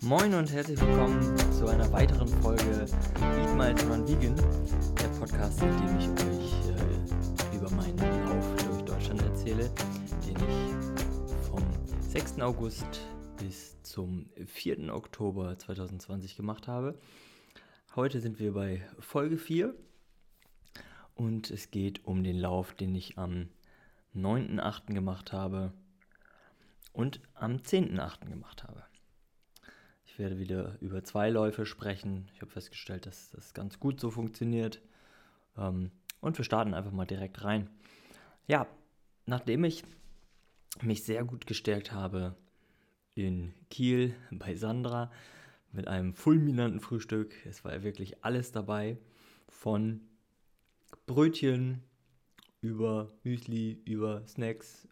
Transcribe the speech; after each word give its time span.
Moin 0.00 0.32
und 0.32 0.52
herzlich 0.52 0.80
willkommen 0.80 1.36
zu 1.52 1.66
einer 1.66 1.90
weiteren 1.90 2.28
Folge 2.28 2.86
Eat 3.20 3.56
Miles 3.56 3.84
Run 3.84 4.06
Vegan, 4.06 4.36
der 4.96 5.08
Podcast, 5.18 5.60
in 5.60 5.76
dem 5.76 5.98
ich 5.98 6.08
euch 6.24 6.52
äh, 6.68 7.56
über 7.56 7.68
meinen 7.72 7.98
Lauf 8.24 8.54
durch 8.64 8.82
Deutschland 8.84 9.20
erzähle, 9.22 9.68
den 10.24 10.36
ich 10.36 11.46
vom 11.48 11.64
6. 12.00 12.40
August 12.40 13.00
bis 13.38 13.82
zum 13.82 14.30
4. 14.46 14.94
Oktober 14.94 15.58
2020 15.58 16.36
gemacht 16.36 16.68
habe. 16.68 16.96
Heute 17.96 18.20
sind 18.20 18.38
wir 18.38 18.54
bei 18.54 18.86
Folge 19.00 19.36
4 19.36 19.74
und 21.16 21.50
es 21.50 21.72
geht 21.72 22.04
um 22.04 22.22
den 22.22 22.38
Lauf, 22.38 22.72
den 22.72 22.94
ich 22.94 23.18
am 23.18 23.48
9.8. 24.14 24.94
gemacht 24.94 25.32
habe 25.32 25.72
und 26.92 27.20
am 27.34 27.56
10.8. 27.56 28.28
gemacht 28.28 28.62
habe. 28.62 28.87
Ich 30.18 30.20
werde 30.20 30.40
wieder 30.40 30.76
über 30.80 31.04
zwei 31.04 31.30
Läufe 31.30 31.64
sprechen. 31.64 32.28
Ich 32.34 32.40
habe 32.40 32.50
festgestellt, 32.50 33.06
dass 33.06 33.30
das 33.30 33.54
ganz 33.54 33.78
gut 33.78 34.00
so 34.00 34.10
funktioniert. 34.10 34.82
Ähm, 35.56 35.92
und 36.20 36.36
wir 36.36 36.44
starten 36.44 36.74
einfach 36.74 36.90
mal 36.90 37.04
direkt 37.04 37.44
rein. 37.44 37.70
Ja, 38.48 38.66
nachdem 39.26 39.62
ich 39.62 39.84
mich 40.82 41.04
sehr 41.04 41.22
gut 41.22 41.46
gestärkt 41.46 41.92
habe 41.92 42.34
in 43.14 43.54
Kiel 43.70 44.12
bei 44.32 44.56
Sandra 44.56 45.12
mit 45.70 45.86
einem 45.86 46.14
fulminanten 46.14 46.80
Frühstück, 46.80 47.32
es 47.46 47.64
war 47.64 47.84
wirklich 47.84 48.24
alles 48.24 48.50
dabei, 48.50 48.98
von 49.48 50.00
Brötchen 51.06 51.84
über 52.60 53.12
Müsli, 53.22 53.80
über 53.84 54.26
Snacks, 54.26 54.88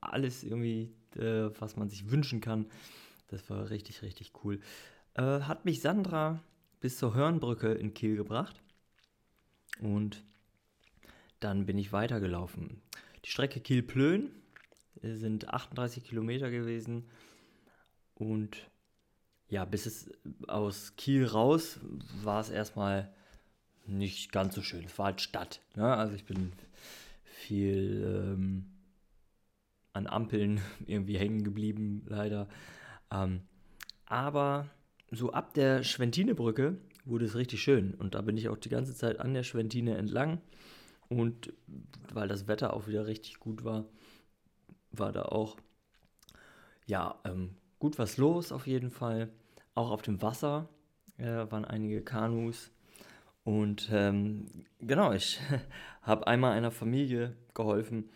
alles 0.00 0.42
irgendwie, 0.42 0.90
äh, 1.16 1.50
was 1.58 1.76
man 1.76 1.90
sich 1.90 2.10
wünschen 2.10 2.40
kann. 2.40 2.64
Das 3.30 3.48
war 3.48 3.70
richtig, 3.70 4.02
richtig 4.02 4.32
cool. 4.44 4.60
Äh, 5.14 5.22
hat 5.22 5.64
mich 5.64 5.80
Sandra 5.80 6.42
bis 6.80 6.98
zur 6.98 7.14
Hörnbrücke 7.14 7.72
in 7.72 7.94
Kiel 7.94 8.16
gebracht. 8.16 8.60
Und 9.80 10.22
dann 11.38 11.64
bin 11.64 11.78
ich 11.78 11.92
weitergelaufen. 11.92 12.82
Die 13.24 13.30
Strecke 13.30 13.60
Kiel-Plön 13.60 14.30
sind 15.02 15.48
38 15.48 16.04
Kilometer 16.04 16.50
gewesen. 16.50 17.08
Und 18.14 18.68
ja, 19.48 19.64
bis 19.64 19.86
es 19.86 20.10
aus 20.46 20.96
Kiel 20.96 21.24
raus 21.26 21.80
war 22.22 22.40
es 22.40 22.50
erstmal 22.50 23.12
nicht 23.86 24.32
ganz 24.32 24.54
so 24.54 24.62
schön. 24.62 24.84
Es 24.84 24.98
war 24.98 25.06
halt 25.06 25.20
Stadt. 25.20 25.60
Ne? 25.74 25.96
Also 25.96 26.14
ich 26.14 26.24
bin 26.24 26.52
viel 27.24 28.34
ähm, 28.36 28.66
an 29.92 30.06
Ampeln 30.06 30.60
irgendwie 30.86 31.18
hängen 31.18 31.42
geblieben, 31.42 32.04
leider. 32.06 32.48
Ähm, 33.12 33.42
aber 34.06 34.68
so 35.10 35.32
ab 35.32 35.54
der 35.54 35.82
Schwentinebrücke 35.82 36.78
wurde 37.04 37.24
es 37.24 37.34
richtig 37.34 37.62
schön. 37.62 37.94
Und 37.94 38.14
da 38.14 38.22
bin 38.22 38.36
ich 38.36 38.48
auch 38.48 38.56
die 38.56 38.68
ganze 38.68 38.94
Zeit 38.94 39.20
an 39.20 39.34
der 39.34 39.42
Schwentine 39.42 39.96
entlang. 39.96 40.40
Und 41.08 41.52
weil 42.12 42.28
das 42.28 42.46
Wetter 42.46 42.74
auch 42.74 42.86
wieder 42.86 43.06
richtig 43.06 43.40
gut 43.40 43.64
war, 43.64 43.84
war 44.92 45.12
da 45.12 45.22
auch 45.22 45.56
ja 46.86 47.20
ähm, 47.24 47.56
gut 47.78 47.98
was 47.98 48.16
los 48.16 48.52
auf 48.52 48.66
jeden 48.66 48.90
Fall. 48.90 49.30
Auch 49.74 49.90
auf 49.90 50.02
dem 50.02 50.22
Wasser 50.22 50.68
äh, 51.18 51.50
waren 51.50 51.64
einige 51.64 52.02
Kanus. 52.02 52.70
Und 53.42 53.88
ähm, 53.92 54.46
genau, 54.80 55.12
ich 55.12 55.40
habe 56.02 56.26
einmal 56.26 56.52
einer 56.52 56.70
Familie 56.70 57.36
geholfen, 57.54 58.10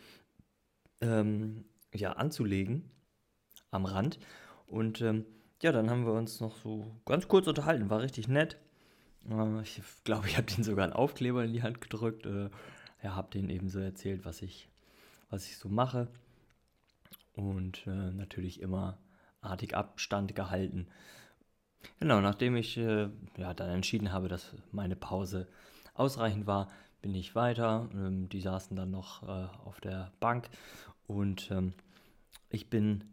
ähm, 1.00 1.64
ja, 1.92 2.12
anzulegen 2.12 2.90
am 3.70 3.86
Rand. 3.86 4.18
Und 4.74 5.00
ähm, 5.02 5.24
ja, 5.62 5.70
dann 5.70 5.88
haben 5.88 6.04
wir 6.04 6.12
uns 6.14 6.40
noch 6.40 6.56
so 6.56 6.84
ganz 7.06 7.28
kurz 7.28 7.46
unterhalten, 7.46 7.90
war 7.90 8.02
richtig 8.02 8.26
nett. 8.26 8.56
Äh, 9.30 9.62
ich 9.62 9.80
glaube, 10.02 10.26
ich 10.26 10.36
habe 10.36 10.48
denen 10.48 10.64
sogar 10.64 10.82
einen 10.82 10.92
Aufkleber 10.92 11.44
in 11.44 11.52
die 11.52 11.62
Hand 11.62 11.80
gedrückt. 11.80 12.26
Äh, 12.26 12.50
ja, 13.00 13.14
habe 13.14 13.30
denen 13.30 13.50
eben 13.50 13.68
so 13.68 13.78
erzählt, 13.78 14.24
was 14.24 14.42
ich, 14.42 14.68
was 15.30 15.46
ich 15.46 15.58
so 15.58 15.68
mache. 15.68 16.08
Und 17.36 17.86
äh, 17.86 18.10
natürlich 18.10 18.60
immer 18.60 18.98
artig 19.40 19.76
Abstand 19.76 20.34
gehalten. 20.34 20.88
Genau, 22.00 22.20
nachdem 22.20 22.56
ich 22.56 22.76
äh, 22.76 23.08
ja, 23.36 23.54
dann 23.54 23.70
entschieden 23.70 24.12
habe, 24.12 24.26
dass 24.26 24.56
meine 24.72 24.96
Pause 24.96 25.46
ausreichend 25.94 26.48
war, 26.48 26.68
bin 27.00 27.14
ich 27.14 27.36
weiter. 27.36 27.88
Ähm, 27.94 28.28
die 28.28 28.40
saßen 28.40 28.76
dann 28.76 28.90
noch 28.90 29.22
äh, 29.22 29.46
auf 29.64 29.80
der 29.80 30.10
Bank 30.18 30.48
und 31.06 31.48
ähm, 31.52 31.74
ich 32.50 32.68
bin 32.70 33.04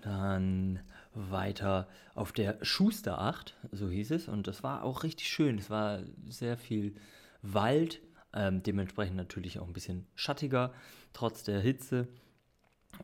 dann 0.00 0.80
weiter 1.14 1.88
auf 2.14 2.32
der 2.32 2.58
Schuster 2.62 3.20
8, 3.20 3.56
so 3.72 3.88
hieß 3.88 4.12
es. 4.12 4.28
Und 4.28 4.46
das 4.46 4.62
war 4.62 4.82
auch 4.82 5.02
richtig 5.02 5.28
schön. 5.28 5.58
Es 5.58 5.70
war 5.70 6.02
sehr 6.28 6.56
viel 6.56 6.94
Wald, 7.42 8.00
ähm, 8.32 8.62
dementsprechend 8.62 9.16
natürlich 9.16 9.58
auch 9.58 9.66
ein 9.66 9.72
bisschen 9.72 10.06
schattiger, 10.14 10.72
trotz 11.12 11.42
der 11.42 11.60
Hitze. 11.60 12.08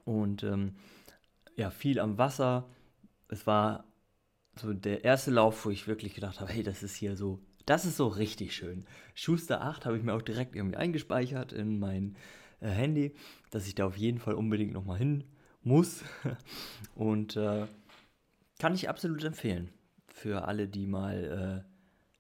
Und 0.05 0.43
ähm, 0.43 0.77
ja, 1.57 1.71
viel 1.71 1.99
am 2.01 2.19
Wasser. 2.19 2.69
Es 3.29 3.47
war 3.47 3.85
so 4.57 4.73
der 4.73 5.05
erste 5.05 5.31
Lauf, 5.31 5.65
wo 5.65 5.71
ich 5.71 5.89
wirklich 5.89 6.15
gedacht 6.15 6.41
habe, 6.41 6.53
hey, 6.53 6.63
das 6.63 6.83
ist 6.83 6.95
hier 6.95 7.17
so, 7.17 7.41
das 7.67 7.85
ist 7.85 7.97
so 7.97 8.07
richtig 8.07 8.55
schön. 8.55 8.87
Schuster 9.15 9.63
8 9.63 9.87
habe 9.87 9.97
ich 9.97 10.03
mir 10.03 10.15
auch 10.15 10.23
direkt 10.23 10.55
irgendwie 10.55 10.77
eingespeichert 10.77 11.53
in 11.53 11.79
mein 11.79 12.17
äh, 12.61 12.69
Handy, 12.69 13.15
dass 13.51 13.67
ich 13.67 13.75
da 13.75 13.87
auf 13.87 13.97
jeden 13.97 14.19
Fall 14.19 14.35
unbedingt 14.35 14.73
nochmal 14.73 14.99
hin 14.99 15.25
muss. 15.65 16.05
Und 16.95 17.37
äh, 17.37 17.67
kann 18.59 18.75
ich 18.75 18.89
absolut 18.89 19.25
empfehlen 19.25 19.71
für 20.09 20.47
alle, 20.47 20.69
die 20.69 20.87
mal 20.87 21.65
äh, 21.67 21.71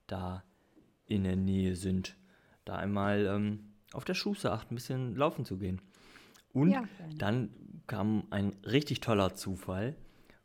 da 0.06 0.42
in 1.06 1.24
der 1.24 1.36
Nähe 1.36 1.76
sind, 1.76 2.16
da 2.64 2.76
einmal 2.76 3.26
ähm, 3.26 3.74
auf 3.92 4.04
der 4.04 4.14
Schuße 4.14 4.50
acht 4.50 4.70
ein 4.70 4.74
bisschen 4.74 5.14
laufen 5.14 5.44
zu 5.44 5.58
gehen. 5.58 5.80
Und 6.52 6.70
ja, 6.70 6.84
dann 7.16 7.50
kam 7.86 8.24
ein 8.30 8.54
richtig 8.64 9.00
toller 9.00 9.34
Zufall, 9.34 9.96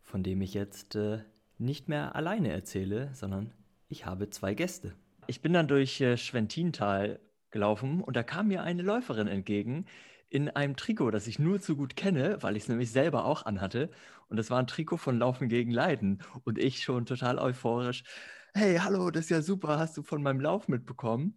von 0.01 0.23
dem 0.23 0.41
ich 0.41 0.53
jetzt 0.53 0.95
äh, 0.95 1.19
nicht 1.57 1.87
mehr 1.87 2.15
alleine 2.15 2.51
erzähle, 2.51 3.09
sondern 3.13 3.51
ich 3.87 4.05
habe 4.05 4.29
zwei 4.29 4.53
Gäste. 4.53 4.93
Ich 5.27 5.41
bin 5.41 5.53
dann 5.53 5.67
durch 5.67 6.01
äh, 6.01 6.17
Schwentintal 6.17 7.19
gelaufen 7.51 8.01
und 8.01 8.15
da 8.15 8.23
kam 8.23 8.47
mir 8.47 8.63
eine 8.63 8.83
Läuferin 8.83 9.27
entgegen, 9.27 9.85
in 10.29 10.49
einem 10.49 10.75
Trikot, 10.75 11.11
das 11.11 11.27
ich 11.27 11.39
nur 11.39 11.59
zu 11.59 11.75
gut 11.75 11.95
kenne, 11.95 12.41
weil 12.41 12.55
ich 12.55 12.63
es 12.63 12.69
nämlich 12.69 12.91
selber 12.91 13.25
auch 13.25 13.45
anhatte. 13.45 13.89
Und 14.27 14.37
das 14.37 14.49
war 14.51 14.59
ein 14.59 14.67
Trikot 14.67 14.97
von 14.97 15.17
Laufen 15.17 15.49
gegen 15.49 15.71
Leiden. 15.71 16.21
Und 16.43 16.59
ich 16.59 16.83
schon 16.83 17.05
total 17.05 17.39
euphorisch. 17.39 18.03
Hey, 18.53 18.77
hallo, 18.77 19.09
das 19.11 19.25
ist 19.25 19.29
ja 19.29 19.41
super, 19.41 19.79
hast 19.79 19.97
du 19.97 20.03
von 20.03 20.21
meinem 20.21 20.39
Lauf 20.39 20.67
mitbekommen? 20.67 21.35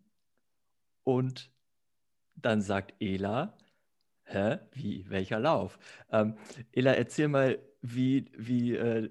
Und 1.04 1.50
dann 2.34 2.60
sagt 2.60 2.94
Ela, 3.00 3.56
hä, 4.24 4.58
wie, 4.72 5.08
welcher 5.08 5.40
Lauf? 5.40 5.78
Ähm, 6.10 6.36
Ela, 6.72 6.92
erzähl 6.92 7.28
mal, 7.28 7.58
wie, 7.80 8.30
wie 8.36 8.76
äh, 8.76 9.10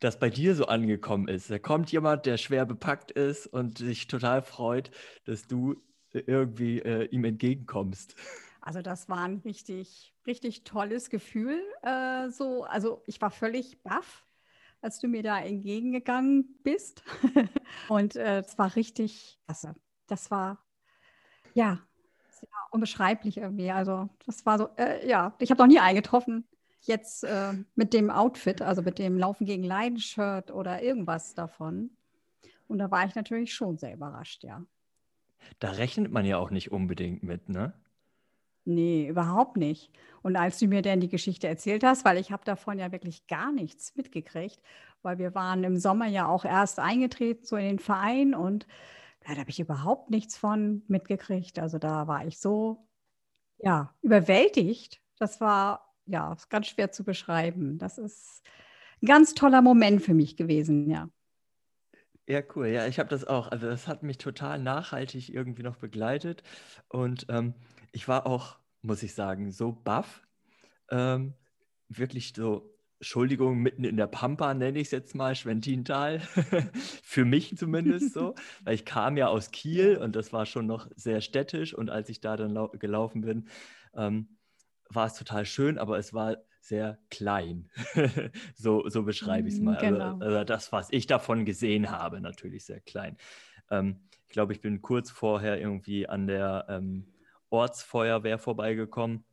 das 0.00 0.18
bei 0.18 0.30
dir 0.30 0.54
so 0.54 0.66
angekommen 0.66 1.28
ist. 1.28 1.50
Da 1.50 1.58
kommt 1.58 1.92
jemand, 1.92 2.26
der 2.26 2.36
schwer 2.36 2.66
bepackt 2.66 3.10
ist 3.12 3.46
und 3.46 3.78
sich 3.78 4.06
total 4.08 4.42
freut, 4.42 4.90
dass 5.24 5.46
du 5.46 5.76
irgendwie 6.12 6.80
äh, 6.80 7.04
ihm 7.06 7.24
entgegenkommst. 7.24 8.16
Also 8.62 8.80
das 8.80 9.08
war 9.08 9.24
ein 9.24 9.38
richtig, 9.44 10.14
richtig 10.26 10.62
tolles 10.64 11.10
Gefühl. 11.10 11.60
Äh, 11.82 12.30
so, 12.30 12.62
also 12.64 13.02
ich 13.06 13.20
war 13.20 13.30
völlig 13.30 13.82
baff, 13.82 14.24
als 14.80 15.00
du 15.00 15.08
mir 15.08 15.24
da 15.24 15.40
entgegengegangen 15.40 16.58
bist. 16.62 17.02
Und 17.88 18.14
äh, 18.16 18.38
es 18.38 18.56
war 18.58 18.74
richtig 18.76 19.40
klasse. 19.44 19.74
Das 20.06 20.30
war 20.30 20.64
ja 21.54 21.80
unbeschreiblich 22.70 23.36
irgendwie. 23.36 23.70
Also 23.70 24.08
das 24.26 24.46
war 24.46 24.58
so, 24.58 24.68
äh, 24.76 25.06
ja, 25.08 25.34
ich 25.38 25.50
habe 25.50 25.60
noch 25.60 25.68
nie 25.68 25.80
eingetroffen. 25.80 26.46
Jetzt 26.80 27.24
äh, 27.24 27.52
mit 27.74 27.92
dem 27.92 28.10
Outfit, 28.10 28.62
also 28.62 28.82
mit 28.82 28.98
dem 28.98 29.18
Laufen 29.18 29.44
gegen 29.44 29.62
Leiden-Shirt 29.62 30.50
oder 30.50 30.82
irgendwas 30.82 31.34
davon. 31.34 31.90
Und 32.68 32.78
da 32.78 32.90
war 32.90 33.06
ich 33.06 33.14
natürlich 33.14 33.54
schon 33.54 33.76
sehr 33.76 33.94
überrascht, 33.94 34.44
ja. 34.44 34.64
Da 35.58 35.72
rechnet 35.72 36.12
man 36.12 36.24
ja 36.24 36.38
auch 36.38 36.50
nicht 36.50 36.72
unbedingt 36.72 37.22
mit, 37.22 37.48
ne? 37.48 37.74
Nee, 38.64 39.08
überhaupt 39.08 39.56
nicht. 39.56 39.90
Und 40.22 40.36
als 40.36 40.58
du 40.58 40.68
mir 40.68 40.82
denn 40.82 41.00
die 41.00 41.08
Geschichte 41.08 41.48
erzählt 41.48 41.82
hast, 41.82 42.04
weil 42.04 42.18
ich 42.18 42.30
habe 42.30 42.44
davon 42.44 42.78
ja 42.78 42.92
wirklich 42.92 43.26
gar 43.26 43.50
nichts 43.50 43.96
mitgekriegt, 43.96 44.60
weil 45.02 45.18
wir 45.18 45.34
waren 45.34 45.64
im 45.64 45.76
Sommer 45.76 46.06
ja 46.06 46.28
auch 46.28 46.44
erst 46.44 46.78
eingetreten, 46.78 47.44
so 47.44 47.56
in 47.56 47.64
den 47.64 47.78
Verein 47.80 48.34
und 48.34 48.66
da 49.20 49.36
habe 49.36 49.50
ich 49.50 49.60
überhaupt 49.60 50.10
nichts 50.10 50.36
von 50.36 50.82
mitgekriegt. 50.88 51.58
Also 51.58 51.78
da 51.78 52.06
war 52.08 52.26
ich 52.26 52.38
so, 52.40 52.86
ja, 53.58 53.94
überwältigt. 54.02 55.00
Das 55.18 55.40
war, 55.40 55.94
ja, 56.06 56.36
ganz 56.50 56.68
schwer 56.68 56.92
zu 56.92 57.04
beschreiben. 57.04 57.78
Das 57.78 57.98
ist 57.98 58.42
ein 59.02 59.06
ganz 59.06 59.34
toller 59.34 59.62
Moment 59.62 60.02
für 60.02 60.14
mich 60.14 60.36
gewesen, 60.36 60.90
ja. 60.90 61.08
Ja, 62.28 62.40
cool. 62.54 62.68
Ja, 62.68 62.86
ich 62.86 62.98
habe 62.98 63.08
das 63.08 63.24
auch. 63.24 63.48
Also 63.48 63.66
das 63.66 63.88
hat 63.88 64.02
mich 64.02 64.18
total 64.18 64.58
nachhaltig 64.58 65.28
irgendwie 65.28 65.62
noch 65.62 65.76
begleitet. 65.76 66.42
Und 66.88 67.26
ähm, 67.28 67.54
ich 67.90 68.06
war 68.08 68.26
auch, 68.26 68.58
muss 68.80 69.02
ich 69.02 69.14
sagen, 69.14 69.50
so 69.50 69.72
baff. 69.72 70.22
Ähm, 70.90 71.34
wirklich 71.88 72.32
so 72.34 72.72
Entschuldigung, 73.02 73.58
mitten 73.58 73.82
in 73.82 73.96
der 73.96 74.06
Pampa, 74.06 74.54
nenne 74.54 74.78
ich 74.78 74.86
es 74.86 74.90
jetzt 74.92 75.16
mal, 75.16 75.34
Schwentintal. 75.34 76.20
Für 77.02 77.24
mich 77.24 77.56
zumindest 77.56 78.14
so. 78.14 78.36
Weil 78.62 78.76
ich 78.76 78.84
kam 78.84 79.16
ja 79.16 79.26
aus 79.26 79.50
Kiel 79.50 79.96
und 79.96 80.14
das 80.14 80.32
war 80.32 80.46
schon 80.46 80.68
noch 80.68 80.88
sehr 80.94 81.20
städtisch. 81.20 81.74
Und 81.74 81.90
als 81.90 82.08
ich 82.08 82.20
da 82.20 82.36
dann 82.36 82.54
gelaufen 82.78 83.22
bin, 83.22 83.48
ähm, 83.94 84.38
war 84.88 85.06
es 85.06 85.14
total 85.14 85.46
schön, 85.46 85.78
aber 85.78 85.98
es 85.98 86.14
war 86.14 86.36
sehr 86.62 86.98
klein. 87.10 87.68
so, 88.54 88.88
so 88.88 89.02
beschreibe 89.02 89.48
ich 89.48 89.54
es 89.54 89.60
mhm, 89.60 89.66
mal. 89.66 89.76
Also, 89.76 89.86
genau. 89.94 90.12
Also, 90.12 90.24
also, 90.24 90.44
das, 90.44 90.72
was 90.72 90.88
ich 90.92 91.06
davon 91.06 91.44
gesehen 91.44 91.90
habe, 91.90 92.20
natürlich 92.20 92.64
sehr 92.64 92.80
klein. 92.80 93.16
Ähm, 93.70 94.00
ich 94.28 94.32
glaube, 94.32 94.52
ich 94.52 94.60
bin 94.60 94.80
kurz 94.80 95.10
vorher 95.10 95.60
irgendwie 95.60 96.08
an 96.08 96.26
der 96.26 96.66
ähm, 96.68 97.12
Ortsfeuerwehr 97.50 98.38
vorbeigekommen, 98.38 99.24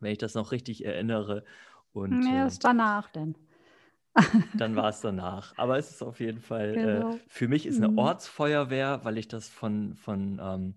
wenn 0.00 0.12
ich 0.12 0.18
das 0.18 0.34
noch 0.34 0.50
richtig 0.50 0.84
erinnere. 0.84 1.44
Und, 1.92 2.22
ist 2.46 2.58
äh, 2.58 2.60
danach 2.60 3.08
denn. 3.10 3.36
dann 4.54 4.74
war 4.74 4.88
es 4.88 5.00
danach. 5.00 5.54
Aber 5.56 5.78
es 5.78 5.92
ist 5.92 6.02
auf 6.02 6.18
jeden 6.18 6.40
Fall, 6.40 6.70
äh, 6.70 6.74
genau. 6.74 7.14
äh, 7.14 7.18
für 7.28 7.46
mich 7.46 7.66
ist 7.66 7.76
eine 7.76 7.88
mhm. 7.88 7.98
Ortsfeuerwehr, 7.98 9.04
weil 9.04 9.16
ich 9.16 9.28
das 9.28 9.48
von, 9.48 9.94
von 9.94 10.40
ähm, 10.42 10.74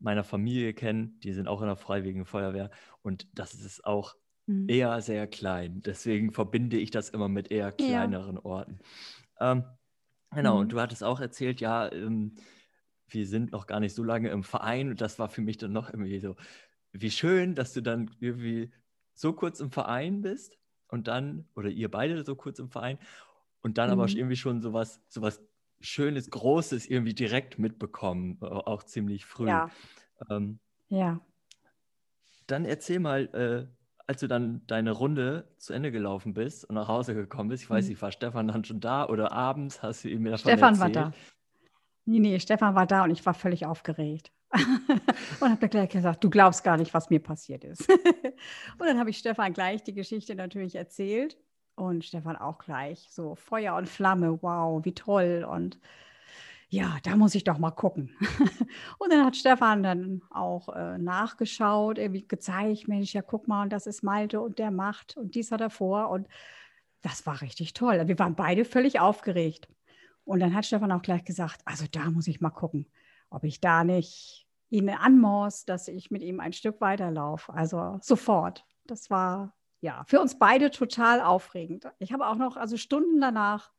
meiner 0.00 0.24
Familie 0.24 0.74
kenne, 0.74 1.12
die 1.22 1.32
sind 1.32 1.46
auch 1.46 1.60
in 1.60 1.68
der 1.68 1.76
Freiwilligen 1.76 2.24
Feuerwehr 2.24 2.70
und 3.02 3.28
das 3.38 3.54
ist 3.54 3.86
auch 3.86 4.16
mhm. 4.46 4.68
eher 4.68 5.00
sehr 5.00 5.26
klein. 5.26 5.82
Deswegen 5.82 6.32
verbinde 6.32 6.78
ich 6.78 6.90
das 6.90 7.10
immer 7.10 7.28
mit 7.28 7.50
eher 7.50 7.72
kleineren 7.72 8.36
ja. 8.36 8.44
Orten. 8.44 8.78
Ähm, 9.40 9.64
genau, 10.34 10.54
mhm. 10.54 10.60
und 10.60 10.72
du 10.72 10.80
hattest 10.80 11.04
auch 11.04 11.20
erzählt, 11.20 11.60
ja, 11.60 11.90
ähm, 11.90 12.34
wir 13.08 13.26
sind 13.26 13.52
noch 13.52 13.66
gar 13.66 13.80
nicht 13.80 13.94
so 13.94 14.02
lange 14.02 14.30
im 14.30 14.42
Verein 14.42 14.88
und 14.90 15.00
das 15.00 15.18
war 15.18 15.28
für 15.28 15.42
mich 15.42 15.58
dann 15.58 15.72
noch 15.72 15.90
irgendwie 15.90 16.18
so, 16.20 16.36
wie 16.92 17.10
schön, 17.10 17.54
dass 17.54 17.72
du 17.72 17.82
dann 17.82 18.10
irgendwie 18.20 18.72
so 19.14 19.32
kurz 19.32 19.60
im 19.60 19.70
Verein 19.70 20.22
bist 20.22 20.58
und 20.88 21.08
dann, 21.08 21.46
oder 21.54 21.68
ihr 21.68 21.90
beide 21.90 22.24
so 22.24 22.36
kurz 22.36 22.58
im 22.58 22.70
Verein 22.70 22.98
und 23.60 23.78
dann 23.78 23.88
mhm. 23.88 24.00
aber 24.00 24.08
irgendwie 24.08 24.36
schon 24.36 24.60
sowas, 24.60 25.00
sowas 25.08 25.42
Schönes, 25.80 26.30
Großes 26.30 26.86
irgendwie 26.86 27.14
direkt 27.14 27.58
mitbekommen, 27.58 28.40
auch 28.40 28.84
ziemlich 28.84 29.26
früh. 29.26 29.48
Ja. 29.48 29.70
Ähm, 30.30 30.60
ja. 30.88 31.20
Dann 32.46 32.64
erzähl 32.64 33.00
mal, 33.00 33.26
äh, 33.34 33.81
als 34.06 34.20
du 34.20 34.28
dann 34.28 34.62
deine 34.66 34.92
Runde 34.92 35.48
zu 35.58 35.72
Ende 35.72 35.92
gelaufen 35.92 36.34
bist 36.34 36.64
und 36.64 36.74
nach 36.74 36.88
Hause 36.88 37.14
gekommen 37.14 37.48
bist, 37.48 37.64
ich 37.64 37.70
weiß 37.70 37.84
mhm. 37.84 37.90
nicht, 37.90 38.02
war 38.02 38.12
Stefan 38.12 38.48
dann 38.48 38.64
schon 38.64 38.80
da 38.80 39.06
oder 39.06 39.32
abends 39.32 39.82
hast 39.82 40.04
du 40.04 40.08
ihm 40.08 40.24
davon 40.24 40.38
Stefan 40.38 40.74
erzählt? 40.74 40.96
war 40.96 41.10
da. 41.10 41.12
Nee, 42.04 42.18
nee, 42.18 42.40
Stefan 42.40 42.74
war 42.74 42.86
da 42.86 43.04
und 43.04 43.10
ich 43.10 43.24
war 43.24 43.34
völlig 43.34 43.66
aufgeregt. 43.66 44.32
und 45.40 45.50
habe 45.50 45.68
gleich 45.68 45.88
gesagt, 45.88 46.22
du 46.22 46.28
glaubst 46.28 46.62
gar 46.62 46.76
nicht, 46.76 46.92
was 46.92 47.08
mir 47.08 47.20
passiert 47.20 47.64
ist. 47.64 47.88
und 48.78 48.86
dann 48.86 48.98
habe 48.98 49.10
ich 49.10 49.18
Stefan 49.18 49.52
gleich 49.52 49.82
die 49.82 49.94
Geschichte 49.94 50.34
natürlich 50.34 50.74
erzählt 50.74 51.38
und 51.74 52.04
Stefan 52.04 52.36
auch 52.36 52.58
gleich 52.58 53.06
so 53.10 53.34
Feuer 53.34 53.74
und 53.76 53.88
Flamme, 53.88 54.42
wow, 54.42 54.84
wie 54.84 54.94
toll 54.94 55.46
und 55.48 55.78
ja, 56.72 56.96
da 57.02 57.16
muss 57.16 57.34
ich 57.34 57.44
doch 57.44 57.58
mal 57.58 57.70
gucken. 57.70 58.16
und 58.98 59.12
dann 59.12 59.26
hat 59.26 59.36
Stefan 59.36 59.82
dann 59.82 60.22
auch 60.30 60.70
äh, 60.74 60.96
nachgeschaut, 60.96 61.98
irgendwie 61.98 62.26
gezeigt, 62.26 62.88
Mensch, 62.88 63.12
ja, 63.12 63.20
guck 63.20 63.46
mal, 63.46 63.64
und 63.64 63.74
das 63.74 63.86
ist 63.86 64.02
Malte 64.02 64.40
und 64.40 64.58
der 64.58 64.70
macht 64.70 65.18
und 65.18 65.34
dies 65.34 65.52
hat 65.52 65.60
er 65.60 65.68
vor. 65.68 66.08
Und 66.08 66.28
das 67.02 67.26
war 67.26 67.42
richtig 67.42 67.74
toll. 67.74 68.08
Wir 68.08 68.18
waren 68.18 68.36
beide 68.36 68.64
völlig 68.64 69.00
aufgeregt. 69.00 69.68
Und 70.24 70.40
dann 70.40 70.54
hat 70.54 70.64
Stefan 70.64 70.92
auch 70.92 71.02
gleich 71.02 71.26
gesagt, 71.26 71.60
also 71.66 71.84
da 71.90 72.10
muss 72.10 72.26
ich 72.26 72.40
mal 72.40 72.48
gucken, 72.48 72.86
ob 73.28 73.44
ich 73.44 73.60
da 73.60 73.84
nicht 73.84 74.46
ihn 74.70 74.88
anmors, 74.88 75.66
dass 75.66 75.88
ich 75.88 76.10
mit 76.10 76.22
ihm 76.22 76.40
ein 76.40 76.54
Stück 76.54 76.80
weiterlaufe. 76.80 77.52
Also 77.52 77.98
sofort. 78.00 78.64
Das 78.86 79.10
war 79.10 79.54
ja 79.82 80.04
für 80.06 80.22
uns 80.22 80.38
beide 80.38 80.70
total 80.70 81.20
aufregend. 81.20 81.84
Ich 81.98 82.14
habe 82.14 82.26
auch 82.26 82.36
noch, 82.36 82.56
also 82.56 82.78
Stunden 82.78 83.20
danach, 83.20 83.72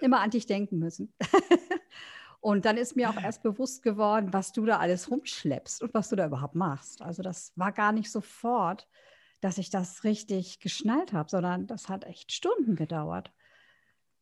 immer 0.00 0.20
an 0.20 0.30
dich 0.30 0.46
denken 0.46 0.78
müssen. 0.78 1.12
Und 2.40 2.64
dann 2.64 2.76
ist 2.76 2.94
mir 2.94 3.10
auch 3.10 3.20
erst 3.20 3.42
bewusst 3.42 3.82
geworden, 3.82 4.32
was 4.32 4.52
du 4.52 4.64
da 4.64 4.78
alles 4.78 5.10
rumschleppst 5.10 5.82
und 5.82 5.92
was 5.92 6.08
du 6.08 6.16
da 6.16 6.26
überhaupt 6.26 6.54
machst. 6.54 7.02
Also 7.02 7.22
das 7.22 7.52
war 7.56 7.72
gar 7.72 7.92
nicht 7.92 8.10
sofort, 8.10 8.86
dass 9.40 9.58
ich 9.58 9.70
das 9.70 10.04
richtig 10.04 10.60
geschnallt 10.60 11.12
habe, 11.12 11.28
sondern 11.28 11.66
das 11.66 11.88
hat 11.88 12.04
echt 12.04 12.32
Stunden 12.32 12.76
gedauert. 12.76 13.32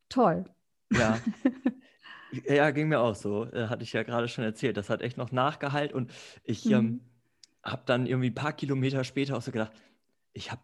Toll. 0.08 0.44
Ja. 0.92 1.18
ja, 2.46 2.70
ging 2.70 2.88
mir 2.88 3.00
auch 3.00 3.14
so. 3.14 3.44
Äh, 3.52 3.68
hatte 3.68 3.82
ich 3.82 3.92
ja 3.92 4.02
gerade 4.02 4.28
schon 4.28 4.44
erzählt. 4.44 4.76
Das 4.76 4.88
hat 4.88 5.02
echt 5.02 5.16
noch 5.16 5.32
nachgehalt 5.32 5.92
und 5.92 6.12
ich 6.42 6.64
mhm. 6.64 6.72
ähm, 6.72 7.00
habe 7.62 7.82
dann 7.86 8.06
irgendwie 8.06 8.30
ein 8.30 8.34
paar 8.34 8.52
Kilometer 8.52 9.04
später 9.04 9.36
auch 9.36 9.42
so 9.42 9.52
gedacht, 9.52 9.72
ich 10.32 10.52
habe 10.52 10.62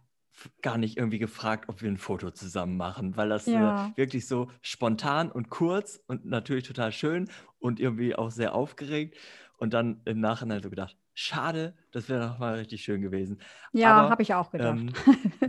gar 0.62 0.78
nicht 0.78 0.96
irgendwie 0.96 1.18
gefragt, 1.18 1.68
ob 1.68 1.82
wir 1.82 1.90
ein 1.90 1.98
Foto 1.98 2.30
zusammen 2.30 2.76
machen, 2.76 3.16
weil 3.16 3.28
das 3.28 3.46
ja. 3.46 3.88
äh, 3.88 3.96
wirklich 3.96 4.26
so 4.26 4.50
spontan 4.60 5.30
und 5.30 5.50
kurz 5.50 6.02
und 6.06 6.24
natürlich 6.24 6.64
total 6.64 6.92
schön 6.92 7.28
und 7.58 7.80
irgendwie 7.80 8.14
auch 8.14 8.30
sehr 8.30 8.54
aufgeregt. 8.54 9.16
Und 9.58 9.74
dann 9.74 10.00
im 10.06 10.20
Nachhinein 10.20 10.62
so 10.62 10.70
gedacht, 10.70 10.96
schade, 11.14 11.76
das 11.92 12.08
wäre 12.08 12.26
noch 12.26 12.38
mal 12.38 12.54
richtig 12.54 12.82
schön 12.82 13.00
gewesen. 13.00 13.40
Ja, 13.72 14.10
habe 14.10 14.22
ich 14.22 14.34
auch 14.34 14.50
gedacht. 14.50 14.78
Ähm, 14.78 14.92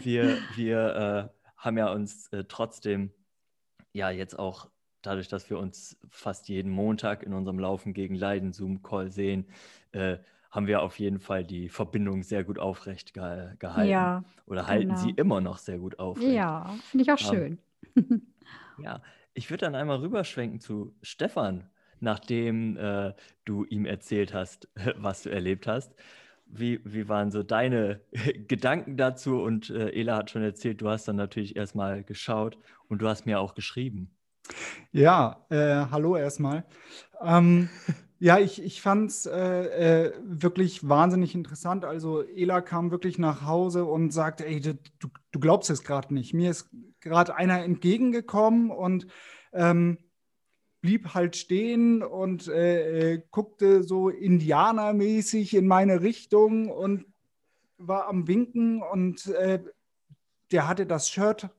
wir 0.04 0.38
wir 0.56 1.32
äh, 1.34 1.48
haben 1.58 1.78
ja 1.78 1.92
uns 1.92 2.28
äh, 2.28 2.44
trotzdem 2.48 3.12
ja 3.92 4.10
jetzt 4.10 4.38
auch 4.38 4.70
dadurch, 5.02 5.28
dass 5.28 5.50
wir 5.50 5.60
uns 5.60 5.98
fast 6.10 6.48
jeden 6.50 6.72
Montag 6.72 7.24
in 7.24 7.34
unserem 7.34 7.60
Laufen 7.60 7.94
gegen 7.94 8.16
Leiden 8.16 8.54
Zoom-Call 8.54 9.12
sehen, 9.12 9.48
äh, 9.92 10.18
haben 10.54 10.68
wir 10.68 10.84
auf 10.84 11.00
jeden 11.00 11.20
Fall 11.20 11.44
die 11.44 11.68
Verbindung 11.68 12.22
sehr 12.22 12.44
gut 12.44 12.60
aufrecht 12.60 13.16
ge 13.16 13.56
gehalten. 13.58 13.90
Ja, 13.90 14.24
Oder 14.46 14.68
halten 14.68 14.90
genau. 14.90 15.02
sie 15.02 15.10
immer 15.10 15.42
noch 15.42 15.58
sehr 15.58 15.80
gut 15.80 15.98
aufrecht. 15.98 16.32
Ja, 16.32 16.76
finde 16.92 17.04
ich 17.04 17.12
auch 17.12 17.18
schön. 17.18 17.58
ja, 18.78 19.02
ich 19.34 19.50
würde 19.50 19.66
dann 19.66 19.74
einmal 19.74 19.98
rüberschwenken 19.98 20.60
zu 20.60 20.96
Stefan, 21.02 21.68
nachdem 22.00 22.78
äh, 22.78 23.14
du 23.46 23.66
ihm 23.66 23.86
erzählt 23.86 24.36
hast, 24.36 24.70
was 24.96 25.24
du 25.24 25.32
erlebt 25.32 25.66
hast. 25.66 25.96
Wie, 26.46 26.80
wie 26.84 27.10
waren 27.10 27.32
so 27.32 27.42
deine 27.42 28.02
Gedanken 28.48 28.96
dazu? 28.96 29.42
Und 29.42 29.72
äh, 29.72 29.90
Ela 29.90 30.18
hat 30.18 30.30
schon 30.30 30.44
erzählt, 30.44 30.82
du 30.82 30.90
hast 30.90 31.08
dann 31.08 31.16
natürlich 31.16 31.56
erstmal 31.56 32.04
geschaut 32.04 32.60
und 32.90 33.02
du 33.02 33.08
hast 33.08 33.26
mir 33.26 33.40
auch 33.40 33.56
geschrieben. 33.56 34.16
Ja, 34.92 35.48
äh, 35.50 35.88
hallo 35.90 36.16
erstmal. 36.16 36.64
Ähm, 37.24 37.70
ja, 38.24 38.40
ich, 38.40 38.64
ich 38.64 38.82
fand 38.82 39.12
es 39.12 39.26
äh, 39.26 40.06
äh, 40.06 40.14
wirklich 40.24 40.88
wahnsinnig 40.88 41.36
interessant. 41.36 41.84
Also 41.84 42.22
Ela 42.22 42.62
kam 42.62 42.90
wirklich 42.90 43.18
nach 43.18 43.46
Hause 43.46 43.84
und 43.84 44.12
sagte, 44.12 44.46
ey, 44.46 44.62
du, 44.62 44.78
du 45.34 45.40
glaubst 45.42 45.70
es 45.70 45.84
gerade 45.84 46.14
nicht. 46.14 46.34
Mir 46.34 46.52
ist 46.52 46.70
gerade 47.02 47.36
einer 47.36 47.62
entgegengekommen 47.66 48.72
und 48.72 49.08
ähm, 49.52 49.98
blieb 50.80 51.14
halt 51.14 51.36
stehen 51.36 52.02
und 52.02 52.48
äh, 52.48 53.16
äh, 53.16 53.22
guckte 53.30 53.84
so 53.84 54.08
indianermäßig 54.08 55.54
in 55.54 55.68
meine 55.68 56.02
Richtung 56.02 56.72
und 56.72 57.06
war 57.78 58.08
am 58.08 58.26
Winken 58.30 58.82
und 58.82 59.28
äh, 59.28 59.62
der 60.54 60.70
hatte 60.70 60.86
das 60.86 61.10
Shirt 61.10 61.50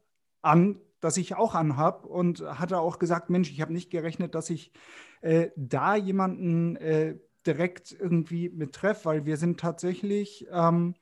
an, 0.40 0.80
das 1.04 1.18
ich 1.18 1.36
auch 1.36 1.54
anhab 1.54 2.06
und 2.06 2.40
hatte 2.40 2.78
auch 2.78 2.98
gesagt, 2.98 3.28
Mensch, 3.28 3.50
ich 3.50 3.60
habe 3.60 3.74
nicht 3.74 3.90
gerechnet, 3.90 4.34
dass 4.34 4.48
ich 4.48 4.72
äh, 5.20 5.50
da 5.54 5.96
jemanden 5.96 6.76
äh, 6.76 7.18
direkt 7.46 7.92
irgendwie 7.92 8.48
mit 8.48 8.72
treffe, 8.72 9.04
weil 9.04 9.26
wir 9.26 9.36
sind 9.36 9.60
tatsächlich, 9.60 10.46
ähm, 10.50 10.94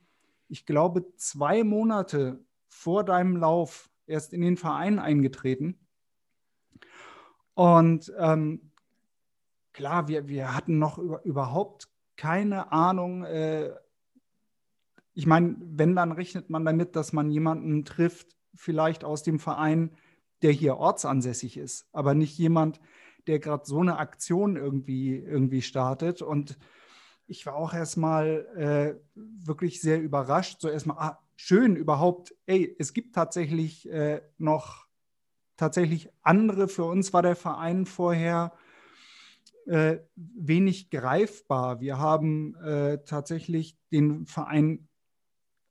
ich 0.49 0.66
glaube, 0.66 1.14
zwei 1.14 1.62
Monate 1.62 2.44
vor 2.66 3.04
deinem 3.04 3.37
Lauf 3.37 3.90
erst 4.06 4.32
in 4.32 4.40
den 4.40 4.56
Verein 4.56 4.99
eingetreten. 4.99 5.78
Und 7.54 8.12
ähm, 8.18 8.73
klar, 9.73 10.09
wir, 10.09 10.26
wir 10.26 10.56
hatten 10.56 10.80
noch 10.80 10.99
über, 10.99 11.25
überhaupt 11.25 11.88
keine 12.16 12.73
Ahnung. 12.73 13.23
Äh, 13.23 13.71
ich 15.14 15.26
meine, 15.26 15.54
wenn, 15.61 15.94
dann 15.94 16.11
rechnet 16.11 16.50
man 16.50 16.64
damit, 16.64 16.97
dass 16.97 17.12
man 17.12 17.30
jemanden 17.30 17.85
trifft, 17.85 18.37
vielleicht 18.54 19.04
aus 19.04 19.23
dem 19.23 19.38
Verein, 19.38 19.97
der 20.42 20.52
hier 20.52 20.76
ortsansässig 20.76 21.56
ist, 21.56 21.87
aber 21.92 22.14
nicht 22.14 22.37
jemand, 22.37 22.80
der 23.26 23.38
gerade 23.38 23.64
so 23.64 23.80
eine 23.80 23.99
Aktion 23.99 24.56
irgendwie, 24.56 25.16
irgendwie 25.16 25.62
startet. 25.62 26.23
Und 26.23 26.59
ich 27.26 27.47
war 27.47 27.54
auch 27.54 27.73
erstmal 27.73 28.47
äh, 28.56 29.00
wirklich 29.14 29.80
sehr 29.80 30.00
überrascht. 30.02 30.61
So 30.61 30.68
erstmal, 30.68 30.97
ah, 30.99 31.18
schön 31.37 31.76
überhaupt, 31.76 32.35
ey, 32.47 32.75
es 32.78 32.92
gibt 32.92 33.14
tatsächlich 33.14 33.88
äh, 33.90 34.21
noch 34.38 34.87
tatsächlich 35.56 36.11
andere. 36.23 36.66
Für 36.66 36.85
uns 36.85 37.12
war 37.12 37.23
der 37.23 37.37
Verein 37.37 37.87
vorher 37.87 38.52
äh, 39.66 39.99
wenig 40.16 40.90
greifbar. 40.90 41.80
Wir 41.80 41.99
haben 41.99 42.56
äh, 42.56 42.99
tatsächlich 43.04 43.78
den 43.92 44.26
Verein 44.26 44.88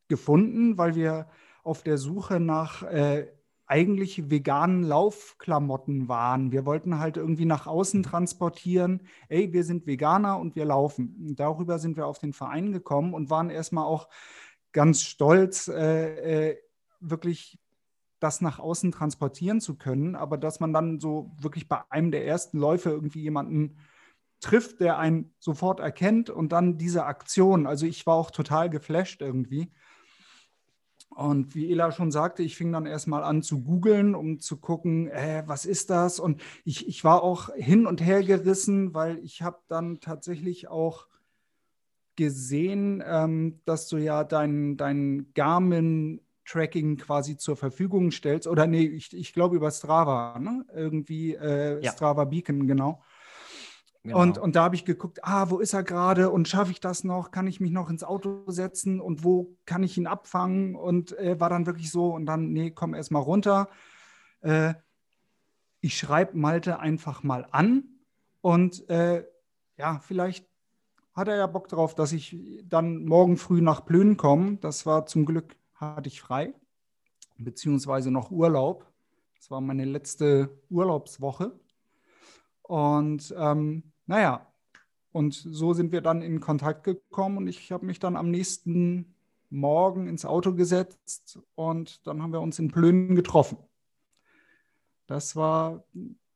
gefunden, 0.07 0.77
weil 0.77 0.95
wir 0.95 1.27
auf 1.63 1.83
der 1.83 1.97
Suche 1.97 2.39
nach 2.39 2.83
äh, 2.83 3.27
eigentlich 3.71 4.29
veganen 4.29 4.83
Laufklamotten 4.83 6.09
waren. 6.09 6.51
Wir 6.51 6.65
wollten 6.65 6.99
halt 6.99 7.15
irgendwie 7.15 7.45
nach 7.45 7.67
außen 7.67 8.03
transportieren, 8.03 9.01
ey, 9.29 9.53
wir 9.53 9.63
sind 9.63 9.87
Veganer 9.87 10.39
und 10.39 10.57
wir 10.57 10.65
laufen. 10.65 11.15
Und 11.21 11.39
darüber 11.39 11.79
sind 11.79 11.95
wir 11.95 12.05
auf 12.05 12.19
den 12.19 12.33
Verein 12.33 12.73
gekommen 12.73 13.13
und 13.13 13.29
waren 13.29 13.49
erstmal 13.49 13.85
auch 13.85 14.09
ganz 14.73 15.03
stolz, 15.03 15.69
äh, 15.69 16.49
äh, 16.49 16.57
wirklich 16.99 17.59
das 18.19 18.41
nach 18.41 18.59
außen 18.59 18.91
transportieren 18.91 19.61
zu 19.61 19.77
können, 19.77 20.15
aber 20.15 20.37
dass 20.37 20.59
man 20.59 20.73
dann 20.73 20.99
so 20.99 21.31
wirklich 21.39 21.67
bei 21.67 21.81
einem 21.89 22.11
der 22.11 22.27
ersten 22.27 22.59
Läufe 22.59 22.89
irgendwie 22.89 23.21
jemanden 23.21 23.77
trifft, 24.41 24.81
der 24.81 24.97
einen 24.97 25.33
sofort 25.39 25.79
erkennt 25.79 26.29
und 26.29 26.51
dann 26.51 26.77
diese 26.77 27.05
Aktion. 27.05 27.65
Also 27.65 27.85
ich 27.85 28.05
war 28.05 28.15
auch 28.15 28.31
total 28.31 28.69
geflasht 28.69 29.21
irgendwie. 29.21 29.71
Und 31.13 31.55
wie 31.55 31.69
Ela 31.69 31.91
schon 31.91 32.09
sagte, 32.09 32.41
ich 32.41 32.55
fing 32.55 32.71
dann 32.71 32.85
erstmal 32.85 33.23
an 33.23 33.43
zu 33.43 33.61
googeln, 33.61 34.15
um 34.15 34.39
zu 34.39 34.57
gucken, 34.57 35.07
äh, 35.09 35.43
was 35.45 35.65
ist 35.65 35.89
das? 35.89 36.19
Und 36.19 36.41
ich, 36.63 36.87
ich 36.87 37.03
war 37.03 37.21
auch 37.21 37.53
hin 37.53 37.85
und 37.85 38.01
her 38.01 38.23
gerissen, 38.23 38.93
weil 38.93 39.19
ich 39.19 39.41
habe 39.41 39.59
dann 39.67 39.99
tatsächlich 39.99 40.69
auch 40.69 41.07
gesehen, 42.15 43.03
ähm, 43.05 43.59
dass 43.65 43.89
du 43.89 43.97
ja 43.97 44.23
dein, 44.23 44.77
dein 44.77 45.33
Garmin-Tracking 45.33 46.97
quasi 46.97 47.35
zur 47.35 47.57
Verfügung 47.57 48.11
stellst. 48.11 48.47
Oder 48.47 48.65
nee, 48.65 48.85
ich, 48.85 49.13
ich 49.13 49.33
glaube 49.33 49.57
über 49.57 49.69
Strava, 49.69 50.39
ne? 50.39 50.65
Irgendwie 50.73 51.35
äh, 51.35 51.83
ja. 51.83 51.91
Strava 51.91 52.23
Beacon, 52.23 52.67
genau. 52.67 53.01
Genau. 54.03 54.19
Und, 54.19 54.39
und 54.39 54.55
da 54.55 54.63
habe 54.63 54.75
ich 54.75 54.83
geguckt, 54.83 55.23
ah, 55.23 55.51
wo 55.51 55.59
ist 55.59 55.73
er 55.73 55.83
gerade 55.83 56.31
und 56.31 56.47
schaffe 56.47 56.71
ich 56.71 56.79
das 56.79 57.03
noch? 57.03 57.29
Kann 57.29 57.45
ich 57.45 57.59
mich 57.59 57.71
noch 57.71 57.89
ins 57.89 58.03
Auto 58.03 58.43
setzen 58.47 58.99
und 58.99 59.23
wo 59.23 59.55
kann 59.65 59.83
ich 59.83 59.95
ihn 59.97 60.07
abfangen? 60.07 60.75
Und 60.75 61.17
äh, 61.19 61.39
war 61.39 61.49
dann 61.49 61.67
wirklich 61.67 61.91
so 61.91 62.13
und 62.15 62.25
dann, 62.25 62.51
nee, 62.51 62.71
komm 62.71 62.95
erst 62.95 63.11
mal 63.11 63.19
runter. 63.19 63.69
Äh, 64.41 64.73
ich 65.81 65.97
schreibe 65.97 66.35
Malte 66.35 66.79
einfach 66.79 67.21
mal 67.21 67.47
an 67.51 67.83
und 68.41 68.89
äh, 68.89 69.23
ja, 69.77 69.99
vielleicht 69.99 70.47
hat 71.13 71.27
er 71.27 71.37
ja 71.37 71.47
Bock 71.47 71.67
drauf, 71.67 71.93
dass 71.93 72.11
ich 72.11 72.35
dann 72.63 73.05
morgen 73.05 73.37
früh 73.37 73.61
nach 73.61 73.85
Plön 73.85 74.17
komme. 74.17 74.57
Das 74.57 74.85
war 74.85 75.05
zum 75.05 75.25
Glück, 75.25 75.55
hatte 75.75 76.07
ich 76.07 76.21
frei, 76.21 76.53
beziehungsweise 77.37 78.09
noch 78.09 78.31
Urlaub. 78.31 78.91
Das 79.35 79.51
war 79.51 79.61
meine 79.61 79.85
letzte 79.85 80.49
Urlaubswoche. 80.69 81.59
Und 82.61 83.33
ähm, 83.37 83.90
naja, 84.11 84.45
und 85.13 85.33
so 85.33 85.73
sind 85.73 85.93
wir 85.93 86.01
dann 86.01 86.21
in 86.21 86.41
Kontakt 86.41 86.83
gekommen 86.83 87.37
und 87.37 87.47
ich 87.47 87.71
habe 87.71 87.85
mich 87.85 87.97
dann 87.97 88.17
am 88.17 88.29
nächsten 88.29 89.15
Morgen 89.49 90.05
ins 90.05 90.25
Auto 90.25 90.53
gesetzt 90.53 91.39
und 91.55 92.05
dann 92.05 92.21
haben 92.21 92.33
wir 92.33 92.41
uns 92.41 92.59
in 92.59 92.71
Plönen 92.71 93.15
getroffen. 93.15 93.57
Das 95.07 95.37
war, 95.37 95.85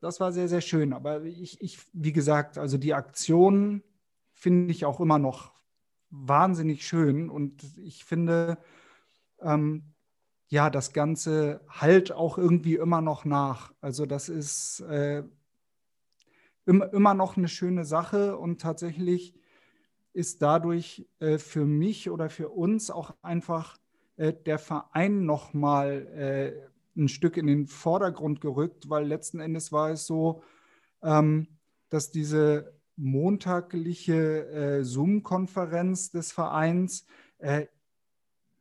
das 0.00 0.20
war 0.20 0.32
sehr, 0.32 0.48
sehr 0.48 0.62
schön. 0.62 0.94
Aber 0.94 1.22
ich, 1.24 1.60
ich 1.60 1.78
wie 1.92 2.14
gesagt, 2.14 2.56
also 2.56 2.78
die 2.78 2.94
Aktion 2.94 3.82
finde 4.32 4.72
ich 4.72 4.86
auch 4.86 4.98
immer 4.98 5.18
noch 5.18 5.52
wahnsinnig 6.08 6.86
schön 6.86 7.28
und 7.28 7.62
ich 7.76 8.06
finde, 8.06 8.56
ähm, 9.40 9.92
ja, 10.48 10.70
das 10.70 10.94
Ganze 10.94 11.60
halt 11.68 12.10
auch 12.10 12.38
irgendwie 12.38 12.76
immer 12.76 13.02
noch 13.02 13.26
nach. 13.26 13.74
Also 13.82 14.06
das 14.06 14.30
ist, 14.30 14.80
äh, 14.80 15.24
immer, 16.66 16.92
immer 16.92 17.14
noch 17.14 17.36
eine 17.36 17.48
schöne 17.48 17.84
Sache 17.84 18.36
und 18.36 18.60
tatsächlich 18.60 19.34
ist 20.12 20.42
dadurch 20.42 21.06
äh, 21.20 21.38
für 21.38 21.64
mich 21.64 22.10
oder 22.10 22.28
für 22.28 22.48
uns 22.48 22.90
auch 22.90 23.14
einfach 23.22 23.78
äh, 24.16 24.32
der 24.32 24.58
Verein 24.58 25.24
nochmal 25.24 26.06
äh, 26.96 27.00
ein 27.00 27.08
Stück 27.08 27.36
in 27.36 27.46
den 27.46 27.66
Vordergrund 27.66 28.40
gerückt, 28.40 28.88
weil 28.88 29.06
letzten 29.06 29.40
Endes 29.40 29.72
war 29.72 29.90
es 29.90 30.06
so, 30.06 30.42
ähm, 31.02 31.48
dass 31.90 32.10
diese 32.10 32.74
montagliche 32.96 34.46
äh, 34.48 34.84
Zoom-Konferenz 34.84 36.10
des 36.10 36.32
Vereins, 36.32 37.06
äh, 37.38 37.66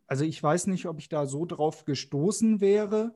also 0.08 0.26
ich 0.26 0.42
weiß 0.44 0.68
nicht, 0.68 0.88
ob 0.88 1.00
ich 1.00 1.08
da 1.08 1.26
so 1.26 1.46
drauf 1.46 1.86
gestoßen 1.86 2.60
wäre 2.60 3.16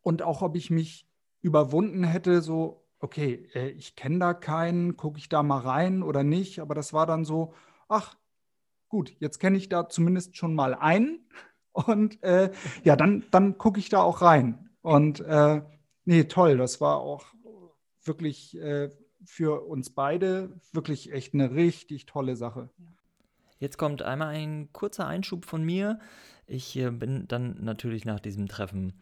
und 0.00 0.22
auch 0.22 0.42
ob 0.42 0.54
ich 0.54 0.70
mich 0.70 1.08
überwunden 1.42 2.04
hätte, 2.04 2.40
so, 2.40 2.83
okay, 3.04 3.46
äh, 3.54 3.68
ich 3.68 3.96
kenne 3.96 4.18
da 4.18 4.34
keinen, 4.34 4.96
gucke 4.96 5.18
ich 5.18 5.28
da 5.28 5.42
mal 5.42 5.60
rein 5.60 6.02
oder 6.02 6.24
nicht, 6.24 6.58
aber 6.58 6.74
das 6.74 6.94
war 6.94 7.06
dann 7.06 7.26
so, 7.26 7.52
ach, 7.86 8.16
gut, 8.88 9.14
jetzt 9.20 9.38
kenne 9.38 9.58
ich 9.58 9.68
da 9.68 9.88
zumindest 9.90 10.38
schon 10.38 10.54
mal 10.54 10.74
einen 10.74 11.28
und 11.72 12.22
äh, 12.22 12.50
ja, 12.82 12.96
dann, 12.96 13.24
dann 13.30 13.58
gucke 13.58 13.78
ich 13.78 13.90
da 13.90 14.00
auch 14.00 14.22
rein. 14.22 14.70
Und 14.80 15.20
äh, 15.20 15.62
nee, 16.06 16.24
toll, 16.24 16.56
das 16.56 16.80
war 16.80 16.96
auch 16.96 17.26
wirklich 18.04 18.56
äh, 18.58 18.90
für 19.26 19.66
uns 19.66 19.90
beide 19.90 20.58
wirklich 20.72 21.12
echt 21.12 21.34
eine 21.34 21.54
richtig 21.54 22.06
tolle 22.06 22.36
Sache. 22.36 22.70
Jetzt 23.58 23.76
kommt 23.76 24.02
einmal 24.02 24.34
ein 24.34 24.72
kurzer 24.72 25.06
Einschub 25.06 25.44
von 25.44 25.62
mir. 25.62 25.98
Ich 26.46 26.76
äh, 26.76 26.90
bin 26.90 27.28
dann 27.28 27.62
natürlich 27.62 28.04
nach 28.06 28.20
diesem 28.20 28.48
Treffen 28.48 28.94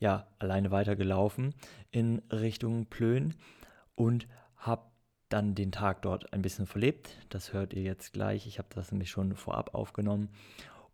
ja 0.00 0.26
alleine 0.38 0.70
weitergelaufen 0.70 1.54
in 1.90 2.20
Richtung 2.32 2.86
Plön 2.86 3.34
und 3.94 4.26
habe 4.56 4.90
dann 5.28 5.54
den 5.54 5.70
Tag 5.70 6.02
dort 6.02 6.32
ein 6.32 6.42
bisschen 6.42 6.66
verlebt. 6.66 7.16
Das 7.28 7.52
hört 7.52 7.72
ihr 7.72 7.82
jetzt 7.82 8.12
gleich. 8.12 8.46
Ich 8.46 8.58
habe 8.58 8.68
das 8.74 8.90
nämlich 8.90 9.10
schon 9.10 9.36
vorab 9.36 9.74
aufgenommen. 9.74 10.28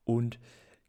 Und 0.05 0.39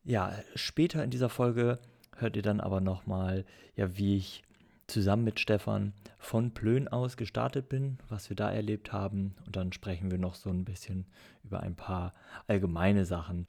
ja, 0.03 0.33
später 0.55 1.03
in 1.03 1.11
dieser 1.11 1.29
Folge 1.29 1.79
hört 2.17 2.35
ihr 2.35 2.41
dann 2.41 2.59
aber 2.59 2.81
nochmal, 2.81 3.45
ja, 3.75 3.97
wie 3.97 4.17
ich 4.17 4.43
zusammen 4.87 5.23
mit 5.23 5.39
Stefan 5.39 5.93
von 6.17 6.53
Plön 6.53 6.87
aus 6.87 7.17
gestartet 7.17 7.69
bin, 7.69 7.97
was 8.09 8.29
wir 8.29 8.35
da 8.35 8.51
erlebt 8.51 8.91
haben. 8.91 9.35
Und 9.45 9.55
dann 9.55 9.73
sprechen 9.73 10.11
wir 10.11 10.17
noch 10.17 10.35
so 10.35 10.49
ein 10.49 10.65
bisschen 10.65 11.05
über 11.43 11.61
ein 11.61 11.75
paar 11.75 12.13
allgemeine 12.47 13.05
Sachen. 13.05 13.47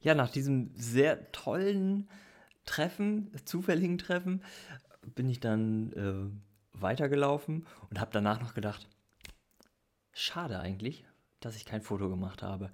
Ja, 0.00 0.14
nach 0.14 0.30
diesem 0.30 0.70
sehr 0.74 1.30
tollen 1.32 2.08
Treffen, 2.64 3.30
zufälligen 3.44 3.98
Treffen, 3.98 4.42
bin 5.14 5.28
ich 5.28 5.40
dann 5.40 5.92
äh, 5.92 6.80
weitergelaufen 6.80 7.66
und 7.88 8.00
habe 8.00 8.10
danach 8.12 8.40
noch 8.40 8.54
gedacht, 8.54 8.88
schade 10.12 10.60
eigentlich, 10.60 11.04
dass 11.40 11.56
ich 11.56 11.64
kein 11.64 11.82
Foto 11.82 12.08
gemacht 12.08 12.42
habe. 12.42 12.70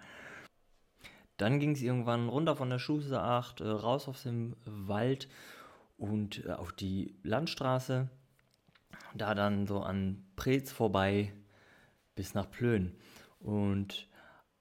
Dann 1.37 1.61
ging 1.61 1.73
es 1.73 1.83
irgendwann 1.83 2.29
runter 2.29 2.57
von 2.57 2.71
der 2.71 2.79
Schuße 2.79 3.21
8, 3.21 3.61
äh, 3.61 3.69
raus 3.69 4.09
aus 4.09 4.23
dem 4.23 4.57
Wald 4.65 5.29
und 5.99 6.45
äh, 6.47 6.53
auf 6.53 6.73
die 6.73 7.15
Landstraße. 7.23 8.09
Da 9.15 9.35
dann 9.35 9.67
so 9.67 9.81
an 9.81 10.25
Preetz 10.37 10.73
vorbei 10.73 11.33
bis 12.15 12.35
nach 12.35 12.51
Plön. 12.51 12.97
Und 13.39 14.09